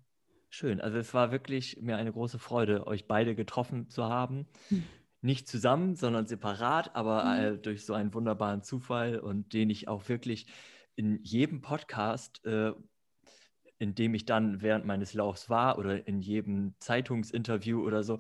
schön. 0.50 0.82
Also 0.82 0.98
es 0.98 1.14
war 1.14 1.32
wirklich 1.32 1.82
mir 1.82 1.98
eine 1.98 2.12
große 2.12 2.40
Freude, 2.40 2.88
euch 2.88 3.08
beide 3.08 3.36
getroffen 3.36 3.90
zu 3.90 4.06
haben. 4.06 4.48
Hm. 4.70 4.84
Nicht 5.22 5.50
zusammen, 5.50 5.96
sondern 5.96 6.28
separat, 6.28 6.96
aber 6.96 7.24
hm. 7.24 7.44
äh, 7.44 7.58
durch 7.58 7.86
so 7.86 7.94
einen 7.94 8.14
wunderbaren 8.14 8.64
Zufall 8.64 9.20
und 9.20 9.54
den 9.54 9.70
ich 9.70 9.88
auch 9.90 10.08
wirklich 10.08 10.48
in 10.96 11.20
jedem 11.24 11.62
Podcast, 11.62 12.44
äh, 12.46 12.72
in 13.80 13.96
dem 13.96 14.14
ich 14.14 14.26
dann 14.26 14.62
während 14.62 14.86
meines 14.86 15.14
Laufs 15.14 15.50
war 15.50 15.78
oder 15.78 16.08
in 16.08 16.22
jedem 16.22 16.76
Zeitungsinterview 16.80 17.82
oder 17.82 18.04
so, 18.04 18.20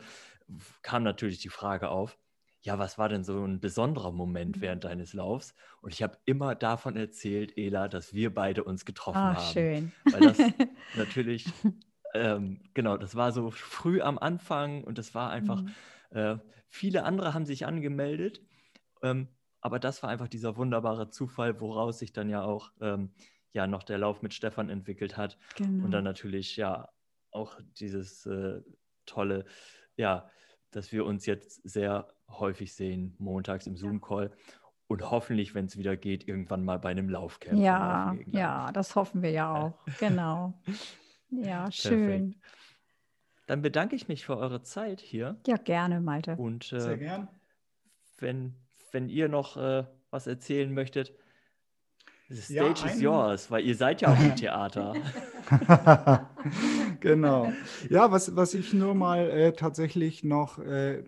kam 0.81 1.03
natürlich 1.03 1.39
die 1.39 1.49
Frage 1.49 1.89
auf, 1.89 2.17
ja, 2.61 2.77
was 2.77 2.97
war 2.97 3.07
denn 3.07 3.23
so 3.23 3.45
ein 3.45 3.61
besonderer 3.61 4.11
Moment 4.11 4.57
mhm. 4.57 4.61
während 4.61 4.83
deines 4.83 5.13
Laufs? 5.13 5.55
Und 5.81 5.93
ich 5.93 6.03
habe 6.03 6.17
immer 6.25 6.55
davon 6.55 6.97
erzählt, 6.97 7.57
Ela, 7.57 7.87
dass 7.87 8.13
wir 8.13 8.33
beide 8.33 8.63
uns 8.63 8.83
getroffen 8.85 9.17
oh, 9.17 9.35
haben. 9.35 9.53
schön. 9.53 9.91
Weil 10.11 10.21
das 10.21 10.37
natürlich, 10.97 11.45
ähm, 12.13 12.59
genau, 12.73 12.97
das 12.97 13.15
war 13.15 13.31
so 13.31 13.49
früh 13.51 14.01
am 14.01 14.17
Anfang 14.17 14.83
und 14.83 14.97
das 14.97 15.15
war 15.15 15.29
einfach, 15.29 15.61
mhm. 15.61 15.71
äh, 16.11 16.37
viele 16.67 17.03
andere 17.03 17.33
haben 17.33 17.45
sich 17.45 17.65
angemeldet, 17.65 18.41
ähm, 19.03 19.29
aber 19.61 19.79
das 19.79 20.03
war 20.03 20.09
einfach 20.09 20.27
dieser 20.27 20.57
wunderbare 20.57 21.09
Zufall, 21.09 21.59
woraus 21.61 21.99
sich 21.99 22.13
dann 22.13 22.29
ja 22.29 22.43
auch 22.43 22.71
ähm, 22.81 23.11
ja 23.51 23.67
noch 23.67 23.83
der 23.83 23.97
Lauf 23.97 24.21
mit 24.21 24.33
Stefan 24.33 24.69
entwickelt 24.69 25.17
hat. 25.17 25.37
Genau. 25.55 25.85
Und 25.85 25.91
dann 25.91 26.03
natürlich 26.03 26.55
ja 26.55 26.89
auch 27.31 27.59
dieses 27.79 28.25
äh, 28.25 28.61
tolle, 29.05 29.45
ja, 29.99 30.29
dass 30.71 30.91
wir 30.91 31.05
uns 31.05 31.25
jetzt 31.25 31.61
sehr 31.67 32.07
häufig 32.29 32.73
sehen, 32.73 33.15
montags 33.19 33.67
im 33.67 33.75
Zoom-Call. 33.75 34.31
Und 34.87 35.11
hoffentlich, 35.11 35.53
wenn 35.53 35.65
es 35.65 35.77
wieder 35.77 35.95
geht, 35.95 36.27
irgendwann 36.27 36.65
mal 36.65 36.79
bei 36.79 36.89
einem 36.89 37.09
Laufcamp. 37.09 37.59
Ja, 37.59 38.15
ja, 38.25 38.71
das 38.71 38.95
hoffen 38.95 39.21
wir 39.21 39.29
ja 39.29 39.53
auch. 39.53 39.85
Genau. 39.99 40.53
Ja, 41.31 41.71
schön. 41.71 42.31
Perfekt. 42.31 42.59
Dann 43.45 43.61
bedanke 43.61 43.95
ich 43.95 44.07
mich 44.07 44.25
für 44.25 44.35
eure 44.35 44.63
Zeit 44.63 44.99
hier. 44.99 45.39
Ja, 45.45 45.57
gerne, 45.57 46.01
Malte. 46.01 46.35
Und 46.35 46.73
äh, 46.73 46.79
Sehr 46.79 46.97
gern. 46.97 47.27
Wenn, 48.17 48.55
wenn 48.91 49.09
ihr 49.09 49.29
noch 49.29 49.55
äh, 49.55 49.85
was 50.09 50.25
erzählen 50.25 50.73
möchtet, 50.73 51.13
the 52.29 52.41
stage 52.41 52.81
ja, 52.81 52.87
is 52.87 53.01
yours, 53.01 53.51
weil 53.51 53.63
ihr 53.63 53.75
seid 53.75 54.01
ja 54.01 54.11
auch 54.11 54.19
im 54.19 54.35
Theater. 54.35 54.95
genau. 56.99 57.51
Ja, 57.89 58.11
was, 58.11 58.35
was 58.35 58.53
ich 58.53 58.73
nur 58.73 58.95
mal 58.95 59.29
äh, 59.29 59.53
tatsächlich 59.53 60.23
noch, 60.23 60.59
äh, 60.59 61.03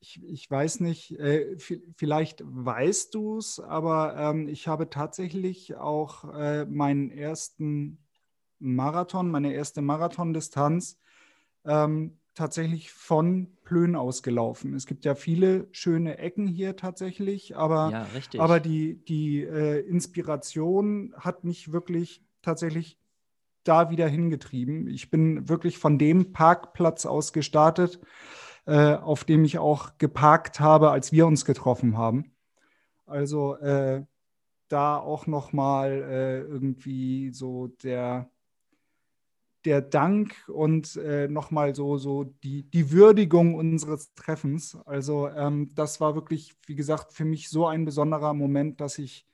ich, 0.00 0.22
ich 0.24 0.50
weiß 0.50 0.80
nicht, 0.80 1.18
äh, 1.18 1.56
vielleicht 1.96 2.42
weißt 2.44 3.14
du 3.14 3.38
es, 3.38 3.60
aber 3.60 4.16
ähm, 4.16 4.48
ich 4.48 4.68
habe 4.68 4.88
tatsächlich 4.88 5.76
auch 5.76 6.32
äh, 6.34 6.64
meinen 6.64 7.10
ersten 7.10 7.98
Marathon, 8.58 9.30
meine 9.30 9.52
erste 9.52 9.82
Marathondistanz 9.82 10.98
ähm, 11.64 12.18
tatsächlich 12.34 12.92
von 12.92 13.56
Plön 13.64 13.96
ausgelaufen. 13.96 14.74
Es 14.74 14.86
gibt 14.86 15.04
ja 15.04 15.14
viele 15.14 15.68
schöne 15.72 16.18
Ecken 16.18 16.46
hier 16.46 16.76
tatsächlich, 16.76 17.56
aber, 17.56 17.90
ja, 17.90 18.06
aber 18.38 18.60
die, 18.60 19.04
die 19.04 19.42
äh, 19.42 19.80
Inspiration 19.80 21.12
hat 21.16 21.44
mich 21.44 21.72
wirklich 21.72 22.22
tatsächlich 22.42 22.99
da 23.64 23.90
wieder 23.90 24.08
hingetrieben. 24.08 24.86
Ich 24.88 25.10
bin 25.10 25.48
wirklich 25.48 25.78
von 25.78 25.98
dem 25.98 26.32
Parkplatz 26.32 27.06
aus 27.06 27.32
gestartet, 27.32 28.00
äh, 28.66 28.94
auf 28.94 29.24
dem 29.24 29.44
ich 29.44 29.58
auch 29.58 29.98
geparkt 29.98 30.60
habe, 30.60 30.90
als 30.90 31.12
wir 31.12 31.26
uns 31.26 31.44
getroffen 31.44 31.96
haben. 31.96 32.32
Also 33.06 33.56
äh, 33.56 34.04
da 34.68 34.96
auch 34.96 35.26
noch 35.26 35.52
mal 35.52 35.90
äh, 35.90 36.40
irgendwie 36.40 37.30
so 37.32 37.68
der 37.82 38.30
der 39.64 39.82
Dank 39.82 40.48
und 40.48 40.96
äh, 40.96 41.28
nochmal 41.28 41.74
so, 41.74 41.98
so 41.98 42.24
die, 42.24 42.62
die 42.70 42.90
Würdigung 42.92 43.54
unseres 43.54 44.14
Treffens. 44.14 44.78
Also 44.86 45.28
ähm, 45.28 45.70
das 45.74 46.00
war 46.00 46.14
wirklich, 46.14 46.54
wie 46.66 46.74
gesagt, 46.74 47.12
für 47.12 47.24
mich 47.24 47.50
so 47.50 47.66
ein 47.66 47.84
besonderer 47.84 48.32
Moment, 48.32 48.80
dass 48.80 48.98
ich 48.98 49.26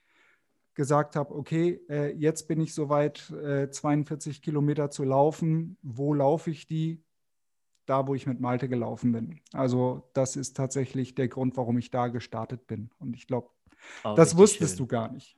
gesagt 0.77 1.17
habe, 1.17 1.35
okay, 1.35 1.81
äh, 1.89 2.12
jetzt 2.15 2.47
bin 2.47 2.61
ich 2.61 2.75
soweit, 2.75 3.31
äh, 3.31 3.69
42 3.69 4.43
Kilometer 4.43 4.91
zu 4.91 5.03
laufen. 5.03 5.77
Wo 5.83 6.15
laufe 6.15 6.51
ich 6.51 6.67
die? 6.67 7.03
Da, 7.87 8.07
wo 8.07 8.15
ich 8.15 8.27
mit 8.27 8.41
Malte 8.41 8.69
gelaufen 8.69 9.12
bin. 9.12 9.41
Also 9.53 10.09
das 10.12 10.37
ist 10.37 10.57
tatsächlich 10.57 11.15
der 11.15 11.29
Grund, 11.29 11.57
warum 11.57 11.79
ich 11.79 11.91
da 11.91 12.09
gestartet 12.09 12.67
bin. 12.67 12.91
Und 12.99 13.17
ich 13.17 13.27
glaube, 13.27 13.49
oh, 14.05 14.15
das 14.15 14.37
wusstest 14.37 14.77
schön. 14.77 14.87
du 14.87 14.87
gar 14.87 15.11
nicht. 15.12 15.37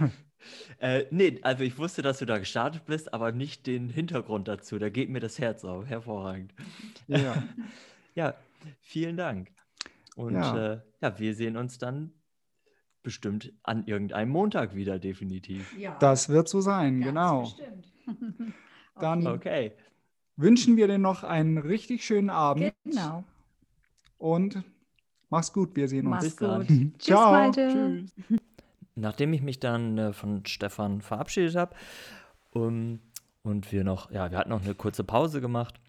äh, 0.80 1.06
nee, 1.10 1.38
also 1.42 1.64
ich 1.64 1.78
wusste, 1.78 2.02
dass 2.02 2.18
du 2.18 2.26
da 2.26 2.38
gestartet 2.38 2.84
bist, 2.84 3.14
aber 3.14 3.32
nicht 3.32 3.66
den 3.66 3.88
Hintergrund 3.88 4.48
dazu. 4.48 4.78
Da 4.78 4.90
geht 4.90 5.08
mir 5.08 5.20
das 5.20 5.38
Herz 5.38 5.64
auf. 5.64 5.86
Hervorragend. 5.86 6.52
Ja, 7.06 7.42
ja 8.14 8.34
vielen 8.80 9.16
Dank. 9.16 9.50
Und 10.14 10.34
ja. 10.34 10.72
Äh, 10.72 10.80
ja, 11.00 11.18
wir 11.18 11.34
sehen 11.34 11.56
uns 11.56 11.78
dann 11.78 12.12
bestimmt 13.08 13.54
an 13.62 13.86
irgendeinem 13.86 14.30
Montag 14.30 14.74
wieder, 14.74 14.98
definitiv. 14.98 15.74
Ja. 15.78 15.96
Das 15.98 16.28
wird 16.28 16.46
so 16.46 16.60
sein, 16.60 17.00
Ganz 17.00 17.06
genau. 17.06 17.40
Bestimmt. 17.40 17.92
Dann 19.00 19.26
okay. 19.26 19.72
wünschen 20.36 20.76
wir 20.76 20.88
dir 20.88 20.98
noch 20.98 21.24
einen 21.24 21.56
richtig 21.56 22.04
schönen 22.04 22.28
Abend. 22.28 22.74
Genau. 22.84 23.24
Und 24.18 24.62
mach's 25.30 25.54
gut, 25.54 25.74
wir 25.74 25.88
sehen 25.88 26.06
uns. 26.06 26.22
Mach's 26.22 26.36
gut. 26.36 26.66
Tschüss, 26.68 26.98
Ciao. 26.98 27.32
Malte. 27.32 28.04
Tschüss. 28.28 28.38
Nachdem 28.94 29.32
ich 29.32 29.40
mich 29.40 29.58
dann 29.58 29.96
äh, 29.96 30.12
von 30.12 30.44
Stefan 30.44 31.00
verabschiedet 31.00 31.56
habe 31.56 31.74
um, 32.50 33.00
und 33.42 33.72
wir 33.72 33.84
noch, 33.84 34.10
ja, 34.10 34.30
wir 34.30 34.36
hatten 34.36 34.50
noch 34.50 34.62
eine 34.62 34.74
kurze 34.74 35.02
Pause 35.02 35.40
gemacht, 35.40 35.80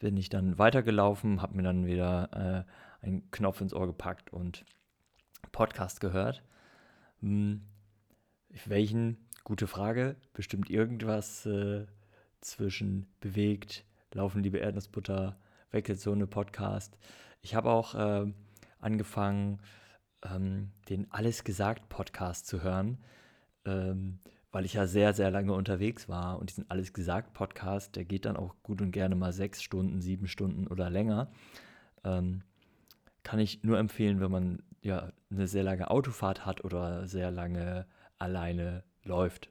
bin 0.00 0.16
ich 0.16 0.30
dann 0.30 0.58
weitergelaufen, 0.58 1.42
habe 1.42 1.54
mir 1.54 1.62
dann 1.62 1.86
wieder 1.86 2.64
äh, 3.02 3.06
einen 3.06 3.30
Knopf 3.30 3.60
ins 3.60 3.72
Ohr 3.72 3.86
gepackt 3.86 4.32
und 4.32 4.64
Podcast 5.52 6.00
gehört. 6.00 6.42
Hm, 7.26 7.60
welchen? 8.66 9.16
Gute 9.42 9.66
Frage. 9.66 10.14
Bestimmt 10.32 10.70
irgendwas 10.70 11.44
äh, 11.44 11.84
zwischen 12.40 13.08
bewegt, 13.18 13.84
laufen 14.12 14.44
liebe 14.44 14.58
Erdnussbutter, 14.58 15.36
Wechselzone 15.72 16.28
Podcast. 16.28 16.96
Ich 17.42 17.56
habe 17.56 17.70
auch 17.70 17.96
äh, 17.96 18.32
angefangen, 18.78 19.58
ähm, 20.22 20.70
den 20.88 21.10
Alles 21.10 21.42
gesagt 21.42 21.88
Podcast 21.88 22.46
zu 22.46 22.62
hören, 22.62 22.98
ähm, 23.64 24.20
weil 24.52 24.64
ich 24.64 24.74
ja 24.74 24.86
sehr, 24.86 25.12
sehr 25.12 25.32
lange 25.32 25.52
unterwegs 25.52 26.08
war. 26.08 26.38
Und 26.38 26.50
diesen 26.50 26.70
Alles 26.70 26.92
gesagt 26.92 27.32
Podcast, 27.32 27.96
der 27.96 28.04
geht 28.04 28.24
dann 28.24 28.36
auch 28.36 28.54
gut 28.62 28.80
und 28.80 28.92
gerne 28.92 29.16
mal 29.16 29.32
sechs 29.32 29.64
Stunden, 29.64 30.00
sieben 30.00 30.28
Stunden 30.28 30.68
oder 30.68 30.90
länger. 30.90 31.32
Ähm, 32.04 32.42
kann 33.24 33.40
ich 33.40 33.64
nur 33.64 33.80
empfehlen, 33.80 34.20
wenn 34.20 34.30
man 34.30 34.62
ja 34.86 35.12
eine 35.30 35.48
sehr 35.48 35.62
lange 35.62 35.90
Autofahrt 35.90 36.46
hat 36.46 36.64
oder 36.64 37.06
sehr 37.06 37.30
lange 37.30 37.86
alleine 38.18 38.84
läuft 39.02 39.50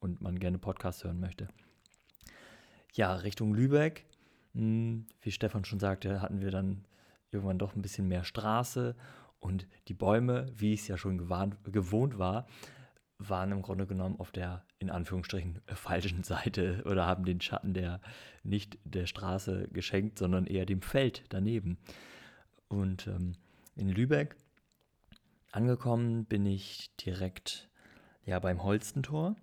und 0.00 0.20
man 0.20 0.38
gerne 0.38 0.58
Podcast 0.58 1.04
hören 1.04 1.20
möchte. 1.20 1.48
Ja, 2.94 3.14
Richtung 3.14 3.54
Lübeck, 3.54 4.06
hm, 4.54 5.06
wie 5.20 5.30
Stefan 5.30 5.64
schon 5.64 5.80
sagte, 5.80 6.22
hatten 6.22 6.40
wir 6.40 6.50
dann 6.50 6.84
irgendwann 7.30 7.58
doch 7.58 7.74
ein 7.76 7.82
bisschen 7.82 8.08
mehr 8.08 8.24
Straße 8.24 8.96
Und 9.40 9.68
die 9.86 9.94
Bäume, 9.94 10.46
wie 10.54 10.72
ich 10.72 10.80
es 10.80 10.88
ja 10.88 10.96
schon 10.96 11.18
gewarnt, 11.18 11.56
gewohnt 11.64 12.18
war, 12.18 12.46
waren 13.18 13.52
im 13.52 13.62
Grunde 13.62 13.86
genommen 13.86 14.18
auf 14.18 14.32
der 14.32 14.64
in 14.78 14.90
Anführungsstrichen 14.90 15.60
falschen 15.66 16.22
Seite 16.24 16.82
oder 16.86 17.06
haben 17.06 17.24
den 17.24 17.40
Schatten 17.40 17.74
der 17.74 18.00
nicht 18.42 18.78
der 18.84 19.06
Straße 19.06 19.68
geschenkt, 19.72 20.18
sondern 20.18 20.46
eher 20.46 20.66
dem 20.66 20.82
Feld 20.82 21.24
daneben. 21.28 21.78
Und 22.68 23.06
ähm, 23.06 23.34
in 23.76 23.88
Lübeck 23.88 24.36
angekommen 25.52 26.24
bin 26.24 26.46
ich 26.46 26.94
direkt 26.96 27.68
ja 28.24 28.38
beim 28.38 28.62
Holstentor. 28.62 29.36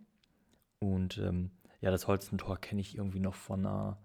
Und 0.80 1.18
ähm, 1.18 1.52
ja, 1.82 1.92
das 1.92 2.08
Holstentor 2.08 2.58
kenne 2.58 2.82
ich 2.82 2.98
irgendwie 2.98 3.20
noch 3.20 3.36
von 3.36 3.66
einer 3.66 3.98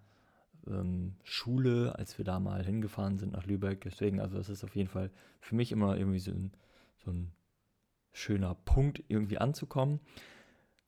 ähm, 0.67 1.17
Schule, 1.23 1.99
als 1.99 2.19
wir 2.19 2.25
da 2.25 2.41
mal 2.41 2.65
hingefahren 2.65 3.19
sind 3.19 3.33
nach 3.33 3.47
Lübeck. 3.47 3.83
Deswegen, 3.83 4.21
also 4.21 4.37
das 4.37 4.49
ist 4.49 4.65
auf 4.65 4.77
jeden 4.77 4.89
Fall 4.89 5.11
für 5.41 5.55
mich 5.55 5.73
immer 5.73 5.97
irgendwie 5.97 6.19
so 6.19 6.31
ein, 6.31 6.53
so 7.05 7.11
ein 7.11 7.33
schöner 8.13 8.55
Punkt, 8.55 9.03
irgendwie 9.09 9.39
anzukommen. 9.39 10.01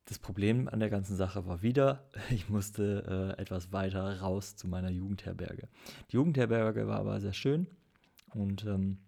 Das 0.07 0.18
Problem 0.18 0.68
an 0.68 0.81
der 0.81 0.90
ganzen 0.90 1.16
Sache 1.16 1.46
war 1.46 1.62
wieder, 1.62 2.09
ich 2.31 2.48
musste 2.48 3.35
äh, 3.38 3.40
etwas 3.40 3.72
weiter 3.72 4.20
raus 4.20 4.57
zu 4.57 4.68
meiner 4.68 4.90
Jugendherberge. 4.90 5.68
Die 6.11 6.16
Jugendherberge 6.16 6.87
war 6.87 6.98
aber 6.98 7.20
sehr 7.20 7.33
schön 7.33 7.66
und 8.35 8.64
ähm, 8.64 8.98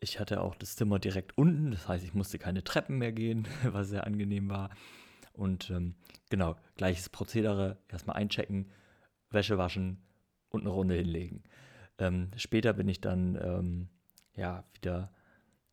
ich 0.00 0.20
hatte 0.20 0.40
auch 0.40 0.54
das 0.54 0.76
Zimmer 0.76 0.98
direkt 0.98 1.36
unten, 1.36 1.70
das 1.70 1.88
heißt, 1.88 2.04
ich 2.04 2.14
musste 2.14 2.38
keine 2.38 2.64
Treppen 2.64 2.98
mehr 2.98 3.12
gehen, 3.12 3.46
was 3.64 3.88
sehr 3.88 4.06
angenehm 4.06 4.48
war. 4.48 4.70
Und 5.32 5.70
ähm, 5.70 5.94
genau, 6.30 6.56
gleiches 6.76 7.08
Prozedere, 7.08 7.78
erstmal 7.88 8.16
einchecken, 8.16 8.70
Wäsche 9.30 9.58
waschen 9.58 10.02
und 10.50 10.62
eine 10.62 10.70
Runde 10.70 10.94
hinlegen. 10.94 11.44
Ähm, 11.98 12.30
später 12.36 12.72
bin 12.72 12.88
ich 12.88 13.00
dann 13.00 13.38
ähm, 13.40 13.88
ja 14.34 14.64
wieder 14.74 15.12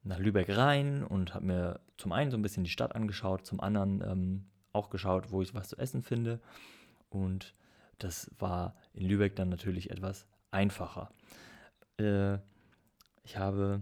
nach 0.03 0.19
Lübeck 0.19 0.55
rein 0.55 1.03
und 1.03 1.33
habe 1.33 1.45
mir 1.45 1.79
zum 1.97 2.11
einen 2.11 2.29
so 2.29 2.38
ein 2.38 2.41
bisschen 2.41 2.63
die 2.63 2.69
Stadt 2.69 2.95
angeschaut, 2.95 3.45
zum 3.45 3.59
anderen 3.59 4.01
ähm, 4.01 4.45
auch 4.71 4.89
geschaut, 4.89 5.31
wo 5.31 5.41
ich 5.41 5.53
was 5.53 5.69
zu 5.69 5.77
essen 5.77 6.03
finde. 6.03 6.41
Und 7.09 7.55
das 7.97 8.29
war 8.38 8.75
in 8.93 9.07
Lübeck 9.07 9.35
dann 9.35 9.49
natürlich 9.49 9.89
etwas 9.89 10.27
einfacher. 10.51 11.09
Äh, 11.97 12.35
ich 13.23 13.38
habe 13.38 13.81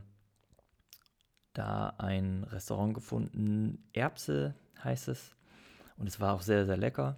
da 1.53 1.89
ein 1.97 2.43
Restaurant 2.45 2.93
gefunden, 2.93 3.83
Erbse 3.93 4.55
heißt 4.83 5.07
es. 5.07 5.35
Und 5.97 6.07
es 6.07 6.19
war 6.19 6.33
auch 6.33 6.41
sehr, 6.41 6.65
sehr 6.65 6.77
lecker. 6.77 7.15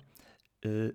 Äh, 0.62 0.92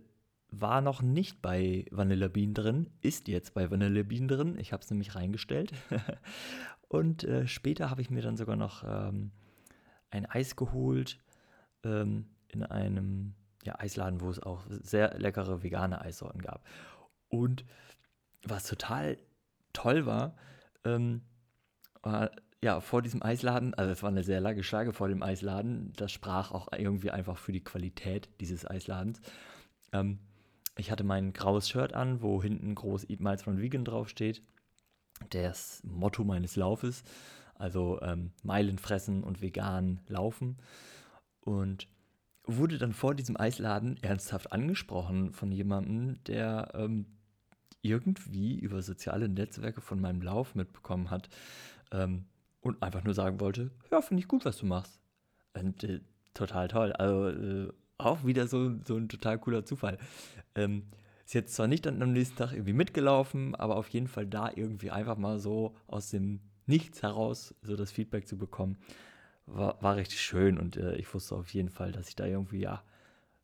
war 0.50 0.80
noch 0.80 1.00
nicht 1.00 1.42
bei 1.42 1.86
Vanilla 1.90 2.28
Bean 2.28 2.54
drin, 2.54 2.90
ist 3.00 3.28
jetzt 3.28 3.54
bei 3.54 3.70
Vanilla 3.70 4.02
Bean 4.02 4.28
drin. 4.28 4.58
Ich 4.58 4.72
habe 4.72 4.82
es 4.82 4.90
nämlich 4.90 5.14
reingestellt. 5.14 5.72
Und 6.88 7.24
äh, 7.24 7.46
später 7.46 7.88
habe 7.88 8.02
ich 8.02 8.10
mir 8.10 8.22
dann 8.22 8.36
sogar 8.36 8.56
noch 8.56 8.82
ähm, 8.84 9.30
ein 10.10 10.26
Eis 10.26 10.56
geholt 10.56 11.18
ähm, 11.84 12.26
in 12.48 12.64
einem 12.64 13.34
ja, 13.62 13.78
Eisladen, 13.78 14.20
wo 14.20 14.30
es 14.30 14.42
auch 14.42 14.64
sehr 14.68 15.16
leckere 15.18 15.62
vegane 15.62 16.00
Eissorten 16.00 16.42
gab. 16.42 16.66
Und 17.28 17.64
was 18.42 18.66
total 18.66 19.18
toll 19.72 20.06
war, 20.06 20.34
ähm, 20.84 21.22
war 22.02 22.30
ja, 22.62 22.80
vor 22.80 23.02
diesem 23.02 23.22
Eisladen, 23.22 23.74
also 23.74 23.90
es 23.90 24.02
war 24.02 24.10
eine 24.10 24.22
sehr 24.22 24.40
lange 24.40 24.62
Schlange 24.62 24.92
vor 24.92 25.08
dem 25.08 25.22
Eisladen, 25.22 25.92
das 25.96 26.12
sprach 26.12 26.52
auch 26.52 26.68
irgendwie 26.76 27.10
einfach 27.10 27.38
für 27.38 27.52
die 27.52 27.64
Qualität 27.64 28.28
dieses 28.40 28.68
Eisladens. 28.68 29.20
Ähm, 29.92 30.18
ich 30.76 30.90
hatte 30.90 31.04
mein 31.04 31.32
graues 31.32 31.68
Shirt 31.68 31.94
an, 31.94 32.22
wo 32.22 32.42
hinten 32.42 32.74
groß 32.74 33.08
Eat 33.08 33.20
Miles 33.20 33.42
von 33.42 33.60
Vegan 33.60 33.84
draufsteht 33.84 34.42
das 35.28 35.82
Motto 35.84 36.24
meines 36.24 36.56
Laufes. 36.56 37.04
Also 37.54 38.00
ähm, 38.00 38.32
Meilen 38.42 38.78
fressen 38.78 39.22
und 39.22 39.42
vegan 39.42 40.00
laufen. 40.08 40.56
Und 41.40 41.88
wurde 42.44 42.78
dann 42.78 42.94
vor 42.94 43.14
diesem 43.14 43.36
Eisladen 43.36 44.02
ernsthaft 44.02 44.52
angesprochen 44.52 45.32
von 45.32 45.52
jemandem, 45.52 46.22
der 46.24 46.70
ähm, 46.74 47.06
irgendwie 47.82 48.58
über 48.58 48.82
soziale 48.82 49.28
Netzwerke 49.28 49.80
von 49.80 50.00
meinem 50.00 50.22
Lauf 50.22 50.54
mitbekommen 50.54 51.10
hat 51.10 51.28
ähm, 51.92 52.24
und 52.60 52.82
einfach 52.82 53.04
nur 53.04 53.14
sagen 53.14 53.40
wollte, 53.40 53.70
ja, 53.90 54.00
finde 54.00 54.22
ich 54.22 54.28
gut, 54.28 54.44
was 54.44 54.58
du 54.58 54.66
machst. 54.66 55.00
Und 55.54 55.84
äh, 55.84 56.00
total 56.34 56.68
toll. 56.68 56.92
Also 56.92 57.28
äh, 57.28 57.72
auch 57.98 58.24
wieder 58.24 58.46
so, 58.46 58.78
so 58.84 58.96
ein 58.96 59.08
total 59.08 59.38
cooler 59.38 59.64
Zufall. 59.64 59.98
Ähm, 60.54 60.84
ist 61.24 61.34
jetzt 61.34 61.54
zwar 61.54 61.68
nicht 61.68 61.86
dann 61.86 62.02
am 62.02 62.12
nächsten 62.12 62.36
Tag 62.36 62.52
irgendwie 62.52 62.72
mitgelaufen, 62.72 63.54
aber 63.54 63.76
auf 63.76 63.88
jeden 63.88 64.08
Fall 64.08 64.26
da 64.26 64.50
irgendwie 64.54 64.90
einfach 64.90 65.16
mal 65.16 65.38
so 65.38 65.74
aus 65.86 66.10
dem 66.10 66.40
Nichts 66.66 67.02
heraus 67.02 67.54
so 67.62 67.74
das 67.74 67.90
Feedback 67.90 68.28
zu 68.28 68.38
bekommen, 68.38 68.78
war, 69.46 69.82
war 69.82 69.96
richtig 69.96 70.20
schön 70.20 70.58
und 70.58 70.76
äh, 70.76 70.94
ich 70.96 71.12
wusste 71.12 71.34
auf 71.34 71.52
jeden 71.52 71.70
Fall, 71.70 71.90
dass 71.90 72.08
ich 72.08 72.16
da 72.16 72.26
irgendwie 72.26 72.60
ja 72.60 72.84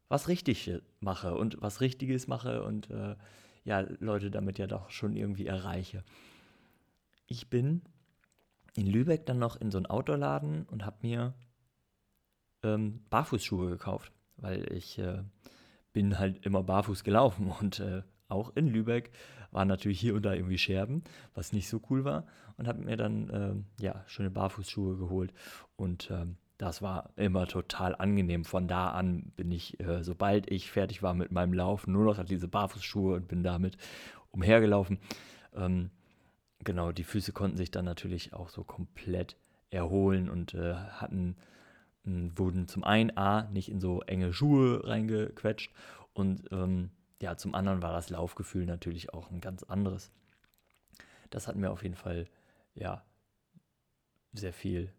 was 0.08 0.28
richtig 0.28 0.70
mache 1.00 1.34
und 1.34 1.60
was 1.60 1.80
Richtiges 1.80 2.28
mache 2.28 2.62
und 2.62 2.90
äh, 2.90 3.16
ja, 3.64 3.80
Leute 3.98 4.30
damit 4.30 4.58
ja 4.58 4.68
doch 4.68 4.90
schon 4.90 5.16
irgendwie 5.16 5.46
erreiche. 5.46 6.04
Ich 7.26 7.50
bin 7.50 7.82
in 8.76 8.86
Lübeck 8.86 9.26
dann 9.26 9.38
noch 9.38 9.56
in 9.60 9.70
so 9.70 9.78
einen 9.78 9.86
Outdoor-Laden 9.86 10.66
und 10.70 10.84
habe 10.84 10.98
mir 11.02 11.34
ähm, 12.62 13.04
Barfußschuhe 13.10 13.70
gekauft, 13.70 14.12
weil 14.36 14.72
ich 14.72 14.98
äh, 14.98 15.22
bin 15.92 16.18
halt 16.18 16.44
immer 16.44 16.62
barfuß 16.62 17.04
gelaufen 17.04 17.52
und 17.60 17.80
äh, 17.80 18.02
auch 18.28 18.54
in 18.56 18.68
Lübeck 18.68 19.12
waren 19.52 19.68
natürlich 19.68 20.00
hier 20.00 20.14
und 20.14 20.24
da 20.24 20.34
irgendwie 20.34 20.58
Scherben, 20.58 21.04
was 21.34 21.52
nicht 21.52 21.68
so 21.68 21.80
cool 21.88 22.04
war 22.04 22.26
und 22.56 22.66
habe 22.66 22.82
mir 22.82 22.96
dann 22.96 23.30
äh, 23.30 23.82
ja 23.82 24.04
schöne 24.06 24.30
Barfußschuhe 24.30 24.96
geholt 24.96 25.32
und 25.76 26.10
äh, 26.10 26.26
das 26.58 26.80
war 26.80 27.10
immer 27.16 27.46
total 27.46 27.94
angenehm. 27.94 28.44
Von 28.44 28.66
da 28.66 28.88
an 28.88 29.32
bin 29.36 29.52
ich, 29.52 29.78
äh, 29.78 30.02
sobald 30.02 30.50
ich 30.50 30.70
fertig 30.70 31.02
war 31.02 31.12
mit 31.12 31.30
meinem 31.30 31.52
Laufen, 31.52 31.92
nur 31.92 32.04
noch 32.04 32.24
diese 32.24 32.48
Barfußschuhe 32.48 33.16
und 33.16 33.28
bin 33.28 33.42
damit 33.42 33.76
umhergelaufen. 34.30 34.98
Ähm, 35.54 35.90
genau, 36.64 36.92
die 36.92 37.04
Füße 37.04 37.32
konnten 37.32 37.56
sich 37.56 37.70
dann 37.70 37.84
natürlich 37.84 38.32
auch 38.32 38.48
so 38.48 38.64
komplett 38.64 39.36
erholen 39.70 40.28
und 40.28 40.54
äh, 40.54 40.74
hatten 40.74 41.36
wurden 42.04 42.68
zum 42.68 42.84
einen 42.84 43.16
A, 43.16 43.42
nicht 43.50 43.68
in 43.68 43.80
so 43.80 44.00
enge 44.02 44.32
Schuhe 44.32 44.86
reingequetscht 44.86 45.72
und 46.14 46.44
ähm, 46.52 46.90
ja, 47.20 47.36
zum 47.36 47.54
anderen 47.54 47.82
war 47.82 47.92
das 47.92 48.10
Laufgefühl 48.10 48.64
natürlich 48.66 49.12
auch 49.12 49.30
ein 49.30 49.40
ganz 49.40 49.62
anderes. 49.64 50.12
Das 51.30 51.48
hat 51.48 51.56
mir 51.56 51.70
auf 51.70 51.82
jeden 51.82 51.96
Fall, 51.96 52.28
ja, 52.74 53.04
sehr 54.32 54.52
viel 54.52 54.92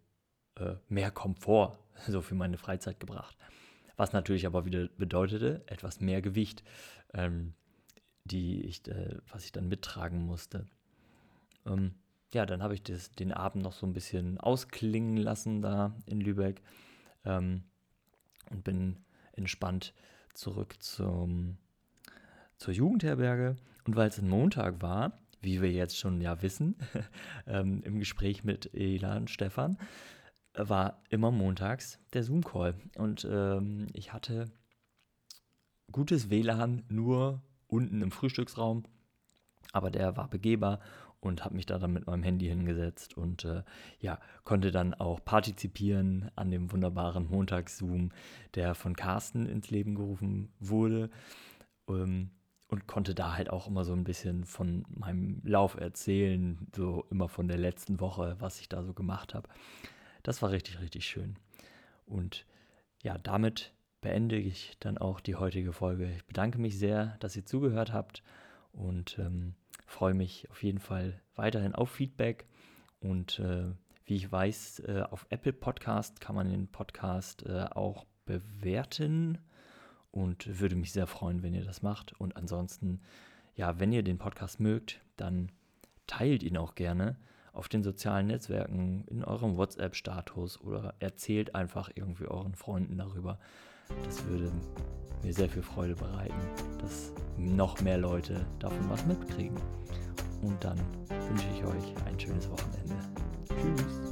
äh, 0.55 0.75
mehr 0.89 1.11
Komfort 1.11 1.77
so 2.07 2.21
für 2.21 2.35
meine 2.35 2.57
Freizeit 2.57 2.99
gebracht. 2.99 3.37
Was 3.95 4.13
natürlich 4.13 4.45
aber 4.45 4.65
wieder 4.65 4.89
bedeutete, 4.97 5.63
etwas 5.67 5.99
mehr 6.01 6.21
Gewicht, 6.21 6.63
ähm, 7.13 7.53
die 8.25 8.61
ich, 8.65 8.87
äh, 8.87 9.17
was 9.31 9.45
ich 9.45 9.51
dann 9.51 9.67
mittragen 9.69 10.25
musste. 10.25 10.67
Ähm, 11.67 11.95
ja, 12.33 12.45
dann 12.45 12.61
habe 12.61 12.73
ich 12.73 12.83
das, 12.83 13.11
den 13.11 13.31
Abend 13.31 13.63
noch 13.63 13.73
so 13.73 13.85
ein 13.85 13.93
bisschen 13.93 14.39
ausklingen 14.39 15.17
lassen 15.17 15.61
da 15.61 15.95
in 16.05 16.19
Lübeck 16.21 16.61
ähm, 17.25 17.63
und 18.49 18.63
bin 18.63 18.97
entspannt 19.33 19.93
zurück 20.33 20.75
zum, 20.79 21.57
zur 22.57 22.73
Jugendherberge. 22.73 23.55
Und 23.85 23.95
weil 23.95 24.09
es 24.09 24.19
ein 24.19 24.29
Montag 24.29 24.81
war, 24.81 25.19
wie 25.41 25.61
wir 25.61 25.71
jetzt 25.71 25.97
schon 25.97 26.19
ja 26.19 26.41
wissen, 26.41 26.75
ähm, 27.47 27.81
im 27.83 27.99
Gespräch 27.99 28.43
mit 28.43 28.73
Elan 28.73 29.27
Stefan, 29.27 29.77
war 30.53 31.03
immer 31.09 31.31
montags 31.31 31.99
der 32.13 32.23
Zoom-Call. 32.23 32.75
Und 32.95 33.27
ähm, 33.29 33.87
ich 33.93 34.11
hatte 34.11 34.51
gutes 35.91 36.29
WLAN 36.29 36.83
nur 36.89 37.41
unten 37.67 38.01
im 38.01 38.11
Frühstücksraum, 38.11 38.83
aber 39.71 39.91
der 39.91 40.17
war 40.17 40.29
begehbar 40.29 40.79
und 41.19 41.43
habe 41.43 41.55
mich 41.55 41.65
da 41.65 41.79
dann 41.79 41.93
mit 41.93 42.05
meinem 42.05 42.23
Handy 42.23 42.47
hingesetzt 42.47 43.17
und 43.17 43.43
äh, 43.45 43.63
ja, 43.99 44.19
konnte 44.43 44.71
dann 44.71 44.93
auch 44.93 45.23
partizipieren 45.23 46.29
an 46.35 46.51
dem 46.51 46.71
wunderbaren 46.71 47.27
Montagszoom, 47.29 48.11
der 48.55 48.75
von 48.75 48.95
Carsten 48.95 49.45
ins 49.45 49.69
Leben 49.69 49.95
gerufen 49.95 50.51
wurde. 50.59 51.09
Ähm, 51.89 52.31
und 52.69 52.85
konnte 52.85 53.15
da 53.15 53.35
halt 53.35 53.49
auch 53.49 53.67
immer 53.67 53.85
so 53.85 53.93
ein 53.93 54.03
bisschen 54.03 54.43
von 54.43 54.85
meinem 54.89 55.41
Lauf 55.45 55.75
erzählen, 55.75 56.67
so 56.75 57.05
immer 57.09 57.29
von 57.29 57.47
der 57.47 57.57
letzten 57.57 57.99
Woche, 57.99 58.35
was 58.39 58.59
ich 58.59 58.67
da 58.67 58.83
so 58.83 58.93
gemacht 58.93 59.33
habe. 59.33 59.47
Das 60.23 60.41
war 60.41 60.51
richtig, 60.51 60.81
richtig 60.81 61.05
schön. 61.05 61.37
Und 62.05 62.45
ja, 63.03 63.17
damit 63.17 63.73
beende 64.01 64.35
ich 64.35 64.75
dann 64.79 64.97
auch 64.97 65.21
die 65.21 65.35
heutige 65.35 65.71
Folge. 65.71 66.11
Ich 66.11 66.25
bedanke 66.25 66.59
mich 66.59 66.77
sehr, 66.77 67.15
dass 67.19 67.35
ihr 67.35 67.45
zugehört 67.45 67.93
habt 67.93 68.21
und 68.73 69.17
ähm, 69.17 69.55
freue 69.87 70.13
mich 70.13 70.47
auf 70.51 70.61
jeden 70.61 70.79
Fall 70.79 71.19
weiterhin 71.35 71.73
auf 71.73 71.89
Feedback. 71.89 72.45
Und 72.99 73.39
äh, 73.39 73.71
wie 74.05 74.15
ich 74.15 74.31
weiß, 74.31 74.83
äh, 74.87 75.03
auf 75.09 75.25
Apple 75.29 75.53
Podcast 75.53 76.21
kann 76.21 76.35
man 76.35 76.49
den 76.49 76.67
Podcast 76.67 77.45
äh, 77.45 77.65
auch 77.71 78.05
bewerten 78.25 79.39
und 80.11 80.59
würde 80.59 80.75
mich 80.75 80.91
sehr 80.91 81.07
freuen, 81.07 81.41
wenn 81.41 81.53
ihr 81.53 81.63
das 81.63 81.81
macht. 81.81 82.13
Und 82.19 82.35
ansonsten, 82.37 83.01
ja, 83.55 83.79
wenn 83.79 83.91
ihr 83.91 84.03
den 84.03 84.17
Podcast 84.17 84.59
mögt, 84.59 85.01
dann 85.15 85.51
teilt 86.05 86.43
ihn 86.43 86.57
auch 86.57 86.75
gerne 86.75 87.17
auf 87.53 87.69
den 87.69 87.81
sozialen 87.83 88.27
Netzwerken, 88.27 89.03
in 89.07 89.23
eurem 89.23 89.57
WhatsApp-Status 89.57 90.61
oder 90.61 90.93
erzählt 90.99 91.55
einfach 91.55 91.89
irgendwie 91.95 92.27
euren 92.27 92.55
Freunden 92.55 92.97
darüber. 92.97 93.39
Das 94.03 94.25
würde 94.25 94.51
mir 95.23 95.33
sehr 95.33 95.49
viel 95.49 95.63
Freude 95.63 95.95
bereiten, 95.95 96.33
dass 96.81 97.11
noch 97.37 97.79
mehr 97.81 97.97
Leute 97.97 98.45
davon 98.59 98.89
was 98.89 99.05
mitkriegen. 99.05 99.57
Und 100.41 100.63
dann 100.63 100.79
wünsche 101.29 101.47
ich 101.55 101.63
euch 101.63 102.05
ein 102.05 102.19
schönes 102.19 102.49
Wochenende. 102.49 102.95
Tschüss. 103.47 104.06